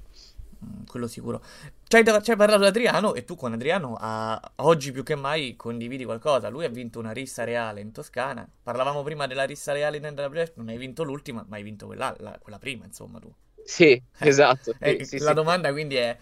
Mm, 0.66 0.84
Quello 0.86 1.08
sicuro. 1.08 1.42
Ci 1.88 1.96
hai, 1.98 2.04
ci 2.24 2.32
hai 2.32 2.38
parlato 2.38 2.62
di 2.62 2.66
Adriano 2.68 3.14
e 3.14 3.24
tu 3.24 3.36
con 3.36 3.54
Adriano 3.54 3.96
a- 4.00 4.40
oggi 4.58 4.92
più 4.92 5.04
che 5.04 5.16
mai 5.16 5.56
condividi 5.56 6.04
qualcosa. 6.06 6.50
Lui 6.50 6.66
ha 6.66 6.70
vinto 6.70 7.00
una 7.00 7.12
rissa 7.12 7.44
reale 7.44 7.82
in 7.82 7.92
Toscana. 7.92 8.48
Parlavamo 8.64 9.04
prima 9.04 9.28
della 9.28 9.44
rissa 9.46 9.72
reale 9.74 9.98
in 9.98 10.04
NWF, 10.06 10.54
non 10.56 10.70
hai 10.70 10.78
vinto 10.78 11.04
l'ultima, 11.04 11.46
ma 11.48 11.56
hai 11.58 11.64
vinto 11.64 11.86
quella, 11.88 12.16
la- 12.20 12.38
quella 12.42 12.60
prima, 12.60 12.86
insomma, 12.86 13.20
tu. 13.20 13.34
Sì, 13.64 14.02
esatto. 14.20 14.74
Eh, 14.80 15.04
sì, 15.04 15.20
la 15.20 15.34
sì. 15.34 15.34
domanda 15.34 15.72
quindi 15.72 15.96
è... 15.96 16.18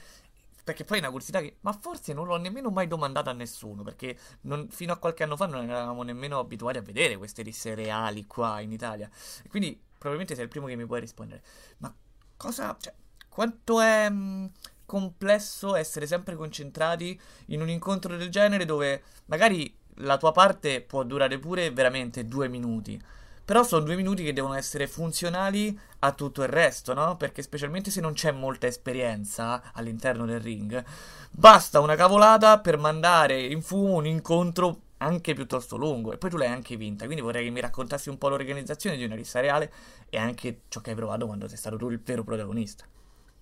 Perché 0.64 0.84
poi 0.84 0.98
è 0.98 1.00
una 1.02 1.10
curiosità 1.10 1.42
che... 1.42 1.58
Ma 1.62 1.74
forse 1.74 2.14
non 2.14 2.26
l'ho 2.26 2.38
nemmeno 2.38 2.70
mai 2.72 2.88
domandata 2.88 3.30
a 3.30 3.34
nessuno, 3.34 3.84
perché 3.84 4.18
non- 4.42 4.68
fino 4.70 4.94
a 4.94 4.98
qualche 4.98 5.24
anno 5.24 5.36
fa 5.36 5.46
non 5.46 5.64
eravamo 5.64 6.02
nemmeno 6.04 6.40
abituati 6.40 6.78
a 6.80 6.82
vedere 6.82 7.18
queste 7.18 7.44
risse 7.44 7.76
reali 7.76 8.26
qua 8.26 8.62
in 8.62 8.72
Italia. 8.72 9.10
Quindi 9.50 9.80
probabilmente 9.98 10.34
sei 10.36 10.44
il 10.46 10.50
primo 10.50 10.66
che 10.66 10.76
mi 10.76 10.86
puoi 10.88 11.00
rispondere. 11.02 11.44
Ma 11.78 11.94
cosa... 12.38 12.76
Cioè, 12.80 12.94
quanto 13.30 13.82
è 13.82 14.10
mh, 14.10 14.52
complesso 14.86 15.76
essere 15.76 16.08
sempre 16.08 16.36
concentrati 16.36 17.20
in 17.48 17.62
un 17.62 17.70
incontro 17.70 18.16
del 18.16 18.30
genere 18.30 18.66
dove 18.66 19.04
magari 19.26 19.76
la 20.00 20.18
tua 20.18 20.32
parte 20.32 20.82
può 20.82 21.04
durare 21.04 21.40
pure 21.40 21.72
veramente 21.72 22.28
due 22.28 22.48
minuti. 22.48 23.02
Però 23.46 23.64
sono 23.64 23.84
due 23.86 23.96
minuti 23.96 24.24
che 24.24 24.34
devono 24.34 24.56
essere 24.56 24.88
funzionali 24.88 25.78
a 26.00 26.12
tutto 26.14 26.42
il 26.42 26.48
resto, 26.50 26.96
no? 26.96 27.16
Perché 27.16 27.44
specialmente 27.44 27.92
se 27.92 28.02
non 28.02 28.14
c'è 28.14 28.32
molta 28.32 28.66
esperienza 28.66 29.72
all'interno 29.74 30.26
del 30.26 30.40
ring, 30.40 30.84
basta 31.30 31.80
una 31.80 31.96
cavolata 31.96 32.60
per 32.60 32.78
mandare 32.78 33.40
in 33.40 33.62
fumo 33.62 33.94
un 33.94 34.08
incontro 34.08 34.80
anche 35.06 35.34
piuttosto 35.34 35.78
lungo. 35.78 36.12
E 36.14 36.18
poi 36.18 36.30
tu 36.30 36.38
l'hai 36.38 36.48
anche 36.48 36.76
vinta, 36.76 37.06
quindi 37.06 37.24
vorrei 37.24 37.46
che 37.46 37.52
mi 37.52 37.62
raccontassi 37.62 38.10
un 38.10 38.18
po' 38.18 38.30
l'organizzazione 38.30 38.98
di 38.98 39.04
una 39.04 39.16
rissa 39.16 39.40
reale 39.40 39.72
e 40.10 40.18
anche 40.18 40.62
ciò 40.68 40.82
che 40.82 40.90
hai 40.92 40.96
provato 40.96 41.26
quando 41.26 41.48
sei 41.48 41.58
stato 41.58 41.78
tu 41.78 41.90
il 41.90 42.02
vero 42.04 42.24
protagonista. 42.24 42.86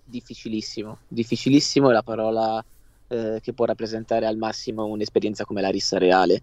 Difficilissimo, 0.04 0.98
difficilissimo 1.08 1.88
è 1.88 1.92
la 1.92 2.02
parola 2.02 2.62
eh, 3.08 3.38
che 3.42 3.52
può 3.52 3.64
rappresentare 3.64 4.26
al 4.26 4.36
massimo 4.36 4.84
un'esperienza 4.84 5.44
come 5.44 5.62
la 5.62 5.70
rissa 5.70 5.98
reale, 5.98 6.42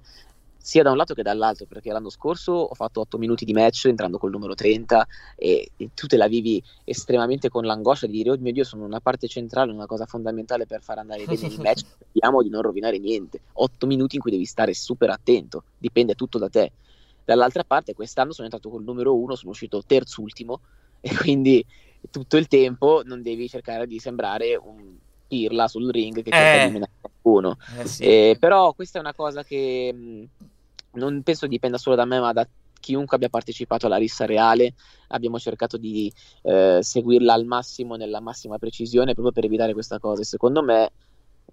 sia 0.62 0.84
da 0.84 0.91
un 0.91 0.97
lato 0.97 1.15
che 1.15 1.24
dall'altro, 1.24 1.65
perché 1.65 1.91
l'anno 1.91 2.10
scorso 2.10 2.52
ho 2.52 2.74
fatto 2.76 3.02
8 3.02 3.17
minuti 3.17 3.45
di 3.45 3.54
match 3.54 3.86
entrando 3.86 4.19
col 4.19 4.30
numero 4.30 4.54
30 4.54 5.08
e, 5.36 5.71
e 5.76 5.89
tu 5.95 6.06
te 6.06 6.17
la 6.17 6.28
vivi 6.28 6.62
estremamente 6.84 7.50
con 7.50 7.65
l'angoscia 7.65 8.06
di 8.06 8.13
dire, 8.13 8.30
oh 8.30 8.38
mio 8.38 8.52
Dio, 8.52 8.63
sono 8.63 8.86
una 8.86 9.00
parte 9.00 9.28
centrale, 9.28 9.71
una 9.71 9.88
cosa 9.88 10.06
fondamentale 10.06 10.67
per 10.67 10.82
far 10.82 11.00
andare 11.00 11.26
bene 11.26 11.47
il 11.47 11.60
match, 11.60 11.84
speriamo 12.10 12.43
di 12.43 12.50
non 12.50 12.62
rovinare 12.62 13.00
niente. 13.00 13.41
8 13.54 13.88
minuti 13.88 14.15
in 14.15 14.21
cui 14.21 14.32
devi 14.32 14.45
stare 14.45 14.74
super 14.76 15.10
attento, 15.10 15.63
dipende 15.80 16.13
tutto 16.13 16.38
da 16.38 16.47
te. 16.47 16.71
Dall'altra 17.26 17.63
parte, 17.63 17.93
quest'anno 17.93 18.32
sono 18.32 18.45
entrato 18.45 18.69
col 18.69 18.84
numero 18.84 19.15
1, 19.15 19.36
sono 19.36 19.52
uscito 19.52 19.82
terzultimo 19.86 20.60
e 21.02 21.15
quindi 21.15 21.65
tutto 22.12 22.38
il 22.38 22.47
tempo 22.47 23.02
non 23.04 23.24
devi 23.24 23.50
cercare 23.50 23.88
di 23.88 23.97
sembrare 23.97 24.56
un 24.56 24.95
pirla 25.28 25.67
sul 25.67 25.89
ring 25.89 26.15
che 26.21 26.30
cerca 26.30 26.63
Eh. 26.63 26.65
di 26.67 26.74
menare 26.74 26.91
qualcuno. 27.21 27.57
Eh 27.77 27.86
sì. 27.88 28.03
Eh, 28.03 28.38
però 28.39 28.73
questa 28.73 28.97
è 28.97 29.01
una 29.01 29.13
cosa 29.13 29.43
che 29.43 29.93
mh, 29.93 30.23
non 30.93 31.21
penso 31.23 31.47
dipenda 31.47 31.77
solo 31.77 31.95
da 31.95 32.05
me, 32.05 32.19
ma 32.19 32.34
da 32.34 32.47
chiunque 32.79 33.15
abbia 33.15 33.29
partecipato 33.29 33.86
alla 33.86 33.97
rissa 33.97 34.25
reale. 34.25 34.73
Abbiamo 35.10 35.39
cercato 35.39 35.77
di 35.77 36.12
eh, 36.43 36.79
seguirla 36.81 37.34
al 37.34 37.45
massimo, 37.45 37.95
nella 37.95 38.19
massima 38.21 38.57
precisione, 38.57 39.13
proprio 39.13 39.34
per 39.34 39.45
evitare 39.45 39.73
questa 39.73 39.99
cosa. 39.99 40.21
E 40.21 40.25
secondo 40.25 40.63
me, 40.63 40.91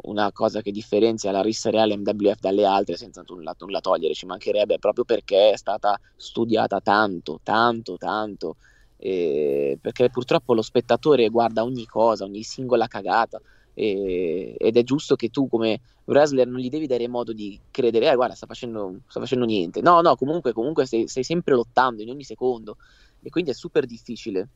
una 0.03 0.33
cosa 0.33 0.63
che 0.63 0.71
differenzia 0.71 1.31
la 1.33 1.43
rissa 1.43 1.71
reale 1.71 1.97
MWF 1.97 2.39
dalle 2.41 2.65
altre, 2.65 2.97
senza 2.97 3.23
nulla, 3.27 3.55
nulla 3.59 3.81
togliere, 3.81 4.15
ci 4.15 4.27
mancherebbe, 4.27 4.79
proprio 4.79 5.05
perché 5.05 5.51
è 5.53 5.57
stata 5.57 5.99
studiata 6.17 6.81
tanto, 6.81 7.41
tanto, 7.43 7.97
tanto. 7.97 8.57
eh, 8.97 9.79
perché 9.81 10.11
purtroppo 10.11 10.55
lo 10.55 10.63
spettatore 10.63 11.29
guarda 11.29 11.63
ogni 11.63 11.87
cosa, 11.87 12.25
ogni 12.25 12.43
singola 12.43 12.87
cagata. 12.87 13.41
E- 13.79 14.57
ed 14.59 14.77
è 14.77 14.83
giusto 14.83 15.15
che 15.15 15.29
tu 15.29 15.49
come 15.49 15.81
wrestler 16.07 16.49
non 16.49 16.59
gli 16.59 16.69
devi 16.69 16.87
dare 16.89 17.07
modo 17.07 17.33
di 17.33 17.61
credere, 17.71 18.11
eh 18.11 18.15
guarda 18.17 18.35
sta 18.35 18.47
facendo, 18.47 19.01
sta 19.07 19.21
facendo 19.21 19.45
niente, 19.45 19.81
no 19.81 20.01
no 20.01 20.17
comunque, 20.17 20.53
comunque 20.53 20.85
stai, 20.87 21.07
stai 21.07 21.23
sempre 21.23 21.55
lottando 21.55 22.03
in 22.03 22.11
ogni 22.11 22.25
secondo 22.25 22.77
e 23.23 23.31
quindi 23.31 23.51
è 23.51 23.55
super 23.55 23.87
difficile. 23.87 24.49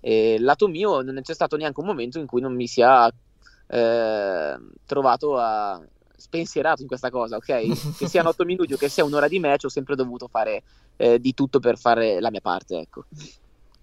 E 0.00 0.38
lato 0.38 0.68
mio 0.68 1.00
non 1.00 1.20
c'è 1.22 1.34
stato 1.34 1.56
neanche 1.56 1.80
un 1.80 1.86
momento 1.86 2.18
in 2.18 2.26
cui 2.26 2.40
non 2.40 2.54
mi 2.54 2.66
sia 2.66 3.10
eh, 3.68 4.56
trovato 4.84 5.36
a 5.36 5.82
spensierato 6.16 6.82
in 6.82 6.88
questa 6.88 7.10
cosa, 7.10 7.36
ok? 7.36 7.46
Che 7.96 8.08
siano 8.08 8.28
otto 8.28 8.44
minuti 8.44 8.74
o 8.74 8.76
che 8.76 8.88
sia 8.88 9.04
un'ora 9.04 9.28
di 9.28 9.38
match, 9.38 9.64
ho 9.64 9.68
sempre 9.68 9.96
dovuto 9.96 10.28
fare 10.28 10.62
eh, 10.96 11.18
di 11.18 11.32
tutto 11.32 11.60
per 11.60 11.78
fare 11.78 12.20
la 12.20 12.30
mia 12.30 12.40
parte, 12.40 12.78
ecco. 12.78 13.04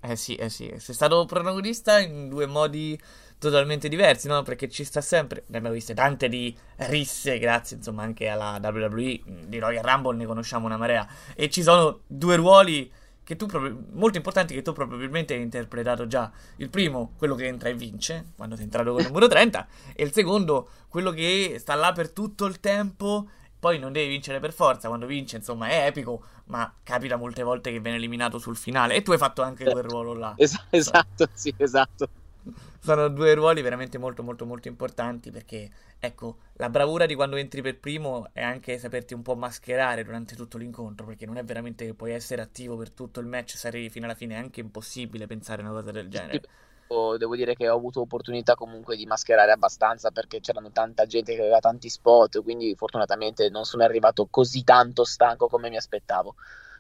Eh 0.05 0.17
sì, 0.17 0.35
eh 0.35 0.49
sì, 0.49 0.71
sei 0.79 0.93
stato 0.93 1.23
protagonista 1.25 1.97
in 1.99 2.27
due 2.27 2.45
modi 2.45 2.99
totalmente 3.43 3.87
diversi, 3.89 4.27
no? 4.27 4.41
Perché 4.43 4.69
ci 4.69 4.83
sta 4.83 5.01
sempre, 5.01 5.43
ne 5.47 5.57
abbiamo 5.57 5.75
viste 5.75 5.93
tante 5.93 6.29
di 6.29 6.55
risse, 6.77 7.37
grazie 7.39 7.77
insomma 7.77 8.03
anche 8.03 8.27
alla 8.27 8.59
WWE, 8.61 9.19
di 9.47 9.59
Royal 9.59 9.83
Rumble 9.83 10.15
ne 10.17 10.25
conosciamo 10.25 10.65
una 10.65 10.77
marea, 10.77 11.07
e 11.35 11.49
ci 11.49 11.61
sono 11.61 12.01
due 12.07 12.35
ruoli 12.35 12.91
che 13.23 13.35
tu 13.35 13.45
proprio, 13.45 13.77
molto 13.93 14.17
importanti 14.17 14.53
che 14.53 14.61
tu 14.61 14.73
probabilmente 14.73 15.33
hai 15.33 15.41
interpretato 15.41 16.07
già. 16.07 16.31
Il 16.57 16.69
primo, 16.69 17.13
quello 17.17 17.35
che 17.35 17.47
entra 17.47 17.69
e 17.69 17.73
vince, 17.73 18.31
quando 18.35 18.55
sei 18.55 18.65
entrato 18.65 18.91
con 18.91 19.01
il 19.01 19.07
numero 19.07 19.27
30, 19.27 19.67
e 19.95 20.03
il 20.03 20.11
secondo, 20.11 20.69
quello 20.87 21.11
che 21.11 21.55
sta 21.59 21.75
là 21.75 21.91
per 21.91 22.11
tutto 22.11 22.45
il 22.45 22.59
tempo, 22.59 23.27
poi 23.59 23.79
non 23.79 23.93
devi 23.93 24.09
vincere 24.09 24.39
per 24.39 24.51
forza, 24.51 24.87
quando 24.87 25.05
vince 25.05 25.37
insomma 25.37 25.67
è 25.67 25.85
epico, 25.85 26.23
ma 26.45 26.73
capita 26.83 27.15
molte 27.15 27.43
volte 27.43 27.71
che 27.71 27.79
viene 27.79 27.97
eliminato 27.97 28.37
sul 28.37 28.57
finale, 28.57 28.95
e 28.95 29.01
tu 29.01 29.11
hai 29.11 29.17
fatto 29.17 29.41
anche 29.41 29.63
quel 29.63 29.83
ruolo 29.83 30.13
là. 30.13 30.33
Es- 30.35 30.61
esatto, 30.69 31.27
sì, 31.33 31.53
esatto. 31.57 32.09
Sono 32.79 33.07
due 33.07 33.33
ruoli 33.33 33.61
veramente 33.61 33.97
molto 33.97 34.23
molto 34.23 34.45
molto 34.45 34.67
importanti 34.67 35.31
perché, 35.31 35.69
ecco, 35.99 36.37
la 36.53 36.69
bravura 36.69 37.05
di 37.05 37.15
quando 37.15 37.37
entri 37.37 37.61
per 37.61 37.79
primo 37.79 38.27
è 38.33 38.41
anche 38.41 38.77
saperti 38.77 39.13
un 39.13 39.21
po' 39.21 39.35
mascherare 39.35 40.03
durante 40.03 40.35
tutto 40.35 40.57
l'incontro, 40.57 41.05
perché 41.05 41.25
non 41.25 41.37
è 41.37 41.43
veramente 41.43 41.85
che 41.85 41.93
puoi 41.93 42.11
essere 42.11 42.41
attivo 42.41 42.75
per 42.75 42.91
tutto 42.91 43.21
il 43.21 43.27
match 43.27 43.55
se 43.55 43.67
arrivi 43.67 43.89
fino 43.89 44.05
alla 44.05 44.15
fine, 44.15 44.35
è 44.35 44.37
anche 44.37 44.59
impossibile 44.59 45.27
pensare 45.27 45.61
a 45.61 45.65
una 45.65 45.73
cosa 45.73 45.91
del 45.91 46.09
genere. 46.09 46.41
Devo 47.17 47.35
dire 47.35 47.55
che 47.55 47.67
ho 47.69 47.75
avuto 47.75 48.01
opportunità 48.01 48.53
comunque 48.53 48.95
di 48.95 49.07
mascherare 49.07 49.51
abbastanza 49.51 50.11
perché 50.11 50.41
c'erano 50.41 50.69
tanta 50.71 51.07
gente 51.07 51.33
che 51.33 51.41
aveva 51.41 51.57
tanti 51.59 51.89
spot, 51.89 52.43
quindi 52.43 52.75
fortunatamente 52.75 53.49
non 53.49 53.63
sono 53.63 53.83
arrivato 53.83 54.27
così 54.29 54.63
tanto 54.63 55.03
stanco 55.03 55.47
come 55.47 55.69
mi 55.69 55.77
aspettavo. 55.77 56.35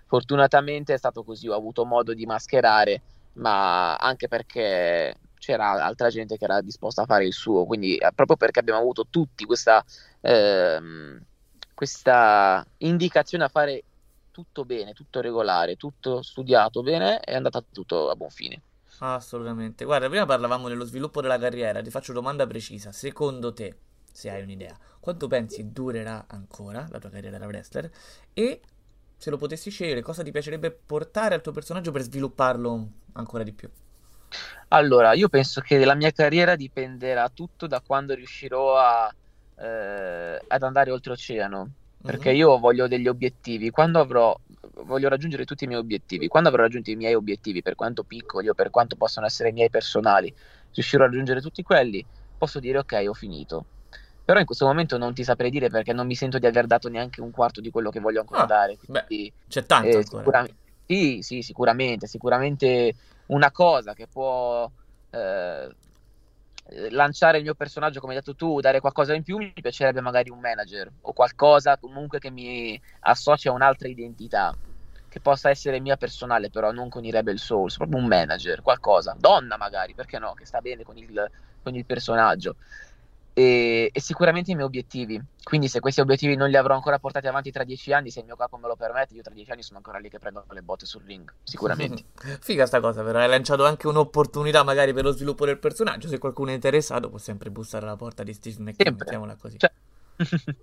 Fortunatamente 0.05 0.93
è 0.93 0.97
stato 0.97 1.23
così, 1.23 1.47
ho 1.47 1.55
avuto 1.55 1.83
modo 1.85 2.13
di 2.13 2.27
mascherare, 2.27 3.01
ma 3.33 3.95
anche 3.95 4.27
perché 4.27 5.15
c'era 5.43 5.83
altra 5.83 6.07
gente 6.09 6.37
che 6.37 6.45
era 6.45 6.61
disposta 6.61 7.01
a 7.01 7.05
fare 7.05 7.25
il 7.25 7.33
suo, 7.33 7.65
quindi 7.65 7.97
eh, 7.97 8.11
proprio 8.15 8.37
perché 8.37 8.59
abbiamo 8.59 8.79
avuto 8.79 9.07
tutti 9.09 9.43
questa, 9.43 9.83
ehm, 10.21 11.21
questa 11.73 12.65
indicazione 12.77 13.43
a 13.43 13.49
fare 13.49 13.83
tutto 14.31 14.63
bene, 14.63 14.93
tutto 14.93 15.19
regolare, 15.19 15.75
tutto 15.75 16.21
studiato 16.21 16.81
bene, 16.81 17.19
è 17.19 17.35
andata 17.35 17.61
tutto 17.71 18.09
a 18.09 18.15
buon 18.15 18.29
fine. 18.29 18.61
Assolutamente. 18.99 19.83
Guarda, 19.83 20.07
prima 20.07 20.25
parlavamo 20.25 20.69
dello 20.69 20.85
sviluppo 20.85 21.19
della 21.19 21.37
carriera, 21.37 21.81
ti 21.81 21.89
faccio 21.89 22.13
domanda 22.13 22.47
precisa. 22.47 22.93
Secondo 22.93 23.51
te, 23.51 23.75
se 24.09 24.29
hai 24.29 24.41
un'idea, 24.41 24.77
quanto 25.01 25.27
pensi 25.27 25.73
durerà 25.73 26.25
ancora 26.29 26.87
la 26.89 26.99
tua 26.99 27.09
carriera 27.09 27.37
da 27.37 27.47
wrestler? 27.47 27.91
E 28.33 28.61
se 29.17 29.29
lo 29.29 29.35
potessi 29.35 29.69
scegliere, 29.69 30.01
cosa 30.01 30.23
ti 30.23 30.31
piacerebbe 30.31 30.71
portare 30.71 31.35
al 31.35 31.41
tuo 31.41 31.51
personaggio 31.51 31.91
per 31.91 32.03
svilupparlo 32.03 32.87
ancora 33.13 33.43
di 33.43 33.51
più? 33.51 33.69
Allora, 34.69 35.13
io 35.13 35.29
penso 35.29 35.61
che 35.61 35.83
la 35.85 35.95
mia 35.95 36.11
carriera 36.11 36.55
dipenderà 36.55 37.29
tutto 37.29 37.67
da 37.67 37.81
quando 37.81 38.13
riuscirò 38.15 38.77
a, 38.77 39.13
eh, 39.55 40.43
ad 40.47 40.63
andare 40.63 40.91
oltreoceano, 40.91 41.73
perché 42.03 42.31
Mhm. 42.31 42.35
io 42.35 42.57
voglio 42.59 42.87
degli 42.87 43.07
obiettivi. 43.07 43.69
Quando 43.69 43.99
avrò, 43.99 44.35
voglio 44.83 45.09
raggiungere 45.09 45.45
tutti 45.45 45.63
i 45.65 45.67
miei 45.67 45.79
obiettivi. 45.79 46.27
Quando 46.27 46.49
avrò 46.49 46.63
raggiunto 46.63 46.89
i 46.91 46.95
miei 46.95 47.13
obiettivi, 47.13 47.61
per 47.61 47.75
quanto 47.75 48.03
piccoli 48.03 48.49
o 48.49 48.53
per 48.53 48.69
quanto 48.69 48.95
possono 48.95 49.25
essere 49.25 49.49
i 49.49 49.53
miei 49.53 49.69
personali, 49.69 50.33
riuscirò 50.73 51.03
a 51.03 51.07
raggiungere 51.07 51.41
tutti 51.41 51.61
quelli, 51.61 52.05
posso 52.37 52.59
dire 52.59 52.79
ok, 52.79 53.03
ho 53.07 53.13
finito. 53.13 53.67
Però 54.25 54.39
in 54.39 54.45
questo 54.45 54.65
momento 54.65 54.97
non 54.97 55.13
ti 55.13 55.23
saprei 55.23 55.49
dire 55.49 55.69
perché 55.69 55.93
non 55.93 56.07
mi 56.07 56.15
sento 56.15 56.39
di 56.39 56.45
aver 56.45 56.65
dato 56.65 56.87
neanche 56.89 57.21
un 57.21 57.31
quarto 57.31 57.59
di 57.61 57.69
quello 57.69 57.89
che 57.89 57.99
voglio 57.99 58.21
ancora 58.21 58.43
Ah, 58.43 58.45
dare. 58.45 58.77
beh, 58.87 59.05
Quindi 59.05 59.33
C'è 59.47 59.65
tanto 59.65 59.97
eh, 59.97 59.97
ancora. 59.97 60.23
sicuramente, 60.23 60.55
sì, 60.93 61.21
sì, 61.21 61.41
sicuramente, 61.41 62.07
sicuramente 62.07 62.93
una 63.27 63.51
cosa 63.51 63.93
che 63.93 64.07
può 64.07 64.69
eh, 65.11 65.69
lanciare 66.91 67.37
il 67.37 67.43
mio 67.43 67.55
personaggio, 67.55 67.99
come 67.99 68.13
hai 68.13 68.19
detto 68.19 68.35
tu, 68.35 68.59
dare 68.59 68.79
qualcosa 68.79 69.13
in 69.13 69.23
più, 69.23 69.37
mi 69.37 69.51
piacerebbe 69.53 70.01
magari 70.01 70.29
un 70.29 70.39
manager 70.39 70.91
o 71.01 71.13
qualcosa 71.13 71.77
comunque 71.77 72.19
che 72.19 72.31
mi 72.31 72.79
associa 73.01 73.49
a 73.49 73.53
un'altra 73.53 73.87
identità 73.87 74.55
che 75.07 75.19
possa 75.21 75.49
essere 75.49 75.79
mia 75.79 75.95
personale, 75.97 76.49
però 76.49 76.71
non 76.71 76.89
con 76.89 77.03
i 77.05 77.11
Rebel 77.11 77.37
Souls, 77.37 77.75
proprio 77.77 77.99
un 77.99 78.07
manager, 78.07 78.61
qualcosa, 78.61 79.15
donna 79.17 79.57
magari, 79.57 79.93
perché 79.93 80.17
no, 80.17 80.33
che 80.33 80.45
sta 80.45 80.59
bene 80.59 80.83
con 80.83 80.97
il, 80.97 81.29
con 81.61 81.75
il 81.75 81.85
personaggio. 81.85 82.55
E, 83.33 83.89
e, 83.91 83.99
sicuramente 83.99 84.51
i 84.51 84.53
miei 84.53 84.67
obiettivi. 84.67 85.21
Quindi, 85.43 85.67
se 85.67 85.79
questi 85.79 86.01
obiettivi 86.01 86.35
non 86.35 86.49
li 86.49 86.55
avrò 86.55 86.75
ancora 86.75 86.99
portati 86.99 87.27
avanti 87.27 87.51
tra 87.51 87.63
dieci 87.63 87.91
anni, 87.91 88.11
se 88.11 88.19
il 88.19 88.25
mio 88.25 88.35
capo 88.35 88.57
me 88.57 88.67
lo 88.67 88.75
permette, 88.75 89.15
io 89.15 89.21
tra 89.21 89.33
dieci 89.33 89.51
anni 89.51 89.63
sono 89.63 89.77
ancora 89.77 89.97
lì 89.97 90.09
che 90.09 90.19
prendo 90.19 90.45
le 90.49 90.61
botte 90.61 90.85
sul 90.85 91.03
ring. 91.03 91.31
Sicuramente. 91.43 92.03
Figa 92.41 92.65
sta 92.65 92.79
cosa, 92.79 93.03
però 93.03 93.19
hai 93.19 93.27
lanciato 93.27 93.65
anche 93.65 93.87
un'opportunità 93.87 94.63
magari 94.63 94.93
per 94.93 95.03
lo 95.03 95.11
sviluppo 95.11 95.45
del 95.45 95.57
personaggio. 95.57 96.07
Se 96.07 96.17
qualcuno 96.19 96.51
è 96.51 96.53
interessato, 96.53 97.09
può 97.09 97.17
sempre 97.17 97.49
bussare 97.49 97.85
alla 97.85 97.95
porta 97.95 98.23
di 98.23 98.33
Steve 98.33 98.57
McQueen. 98.59 98.95
Mettiamola 98.97 99.35
così. 99.35 99.57
Cioè... 99.57 99.71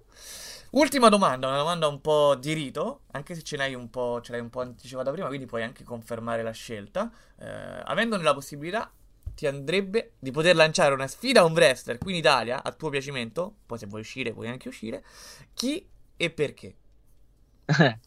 Ultima 0.73 1.09
domanda, 1.09 1.49
una 1.49 1.57
domanda 1.57 1.89
un 1.89 2.01
po' 2.01 2.37
di 2.37 2.53
rito, 2.53 3.01
anche 3.11 3.35
se 3.35 3.43
ce 3.43 3.57
l'hai 3.57 3.75
un 3.75 3.91
po', 3.91 4.21
ce 4.23 4.31
l'hai 4.31 4.41
un 4.41 4.51
po' 4.51 4.61
anticipata 4.61 5.11
prima, 5.11 5.27
quindi 5.27 5.47
puoi 5.47 5.65
anche 5.65 5.83
confermare 5.83 6.45
la 6.45 6.53
scelta. 6.53 7.11
Eh, 7.41 7.83
avendone 7.85 8.23
la 8.23 8.35
possibilità, 8.35 8.89
ti 9.41 9.47
andrebbe 9.47 10.17
di 10.19 10.33
poter 10.33 10.55
lanciare 10.55 10.93
una 10.93 11.07
sfida 11.07 11.41
a 11.41 11.45
un 11.45 11.55
wrestler 11.55 11.97
qui 11.97 12.13
in 12.13 12.19
Italia, 12.19 12.63
a 12.63 12.73
tuo 12.73 12.91
piacimento, 12.91 13.55
poi 13.65 13.79
se 13.79 13.87
vuoi 13.87 14.03
uscire 14.03 14.35
puoi 14.35 14.49
anche 14.49 14.69
uscire, 14.69 15.03
chi 15.55 15.89
e 16.15 16.31
perché? 16.31 16.75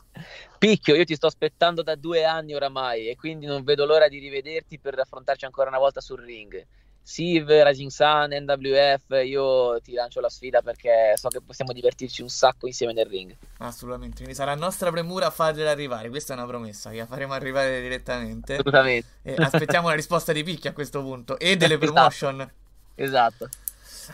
Picchio, 0.60 0.94
io 0.94 1.04
ti 1.06 1.16
sto 1.16 1.26
aspettando 1.26 1.82
da 1.82 1.96
due 1.96 2.24
anni 2.24 2.54
oramai 2.54 3.08
e 3.08 3.16
quindi 3.16 3.48
non 3.48 3.64
vedo 3.64 3.84
l'ora 3.84 4.08
di 4.10 4.20
rivederti 4.20 4.78
per 4.78 5.00
affrontarci 5.00 5.46
ancora 5.46 5.70
una 5.70 5.80
volta 5.80 6.02
sul 6.02 6.20
ring. 6.20 6.64
Siv, 7.04 7.50
Rising 7.50 7.90
Sun, 7.90 8.30
NWF, 8.32 9.22
io 9.26 9.80
ti 9.82 9.92
lancio 9.92 10.22
la 10.22 10.30
sfida 10.30 10.62
perché 10.62 11.14
so 11.16 11.28
che 11.28 11.42
possiamo 11.42 11.74
divertirci 11.74 12.22
un 12.22 12.30
sacco 12.30 12.66
insieme 12.66 12.94
nel 12.94 13.08
ring. 13.08 13.36
Assolutamente, 13.58 14.18
quindi 14.18 14.34
sarà 14.34 14.56
nostra 14.56 14.90
premura 14.90 15.30
fargliela 15.30 15.70
arrivare, 15.70 16.10
questa 16.10 16.34
è 16.34 16.38
una 16.38 16.46
promessa 16.46 16.92
che 16.92 17.00
la 17.00 17.06
faremo 17.06 17.34
arrivare 17.34 17.82
direttamente. 17.82 18.54
Assolutamente. 18.54 19.08
E 19.22 19.36
aspettiamo 19.38 19.90
la 19.90 19.96
risposta 19.96 20.32
di 20.32 20.44
Picchi 20.44 20.70
a 20.70 20.74
questo 20.74 21.02
punto 21.02 21.38
e 21.38 21.58
delle 21.58 21.76
esatto. 21.76 21.92
promotion. 21.92 22.52
Esatto. 22.96 23.50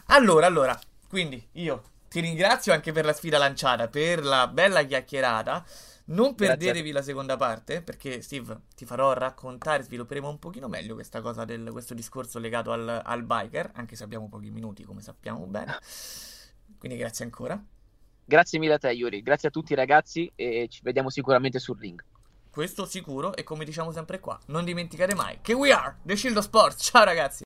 Allora, 0.08 0.47
allora, 0.47 0.80
quindi 1.08 1.47
io 1.54 1.84
ti 2.10 2.19
ringrazio 2.21 2.73
anche 2.73 2.91
per 2.91 3.06
la 3.06 3.13
sfida 3.13 3.38
lanciata, 3.38 3.88
per 3.88 4.23
la 4.23 4.47
bella 4.47 4.84
chiacchierata. 4.84 5.63
Non 6.10 6.34
perdetevi 6.34 6.91
la 6.91 7.04
seconda 7.04 7.38
parte, 7.38 7.82
perché 7.82 8.22
Steve 8.22 8.62
ti 8.76 8.86
farò 8.86 9.13
raccontare, 9.13 9.84
svilupperemo 9.84 10.28
un 10.28 10.39
pochino 10.39 10.67
meglio 10.67 10.95
questa 10.95 11.22
cosa 11.22 11.45
del, 11.45 11.69
questo 11.72 11.93
discorso 11.93 12.39
legato 12.39 12.72
al, 12.72 13.02
al 13.04 13.24
biker, 13.24 13.72
anche 13.76 13.95
se 13.95 14.04
abbiamo 14.04 14.28
pochi 14.28 14.50
minuti, 14.50 14.84
come 14.84 15.02
sappiamo 15.02 15.45
bene. 15.45 15.78
Quindi 16.80 16.98
grazie 16.98 17.26
ancora. 17.26 17.62
Grazie 18.26 18.58
mille 18.58 18.74
a 18.74 18.78
te, 18.80 18.89
Yuri. 18.91 19.22
Grazie 19.22 19.50
a 19.50 19.52
tutti 19.52 19.76
ragazzi 19.76 20.32
e 20.36 20.67
ci 20.69 20.82
vediamo 20.84 21.10
sicuramente 21.10 21.60
sul 21.60 21.78
ring. 21.78 22.04
Questo 22.50 22.86
sicuro 22.86 23.36
e 23.36 23.43
come 23.43 23.63
diciamo 23.63 23.91
sempre 23.91 24.19
qua, 24.19 24.39
non 24.48 24.65
dimenticate 24.65 25.13
mai 25.13 25.38
che 25.41 25.54
we 25.54 25.72
are 25.72 25.98
The 26.02 26.15
Shield 26.15 26.38
of 26.38 26.45
Sports. 26.45 26.84
Ciao 26.89 27.04
ragazzi! 27.04 27.38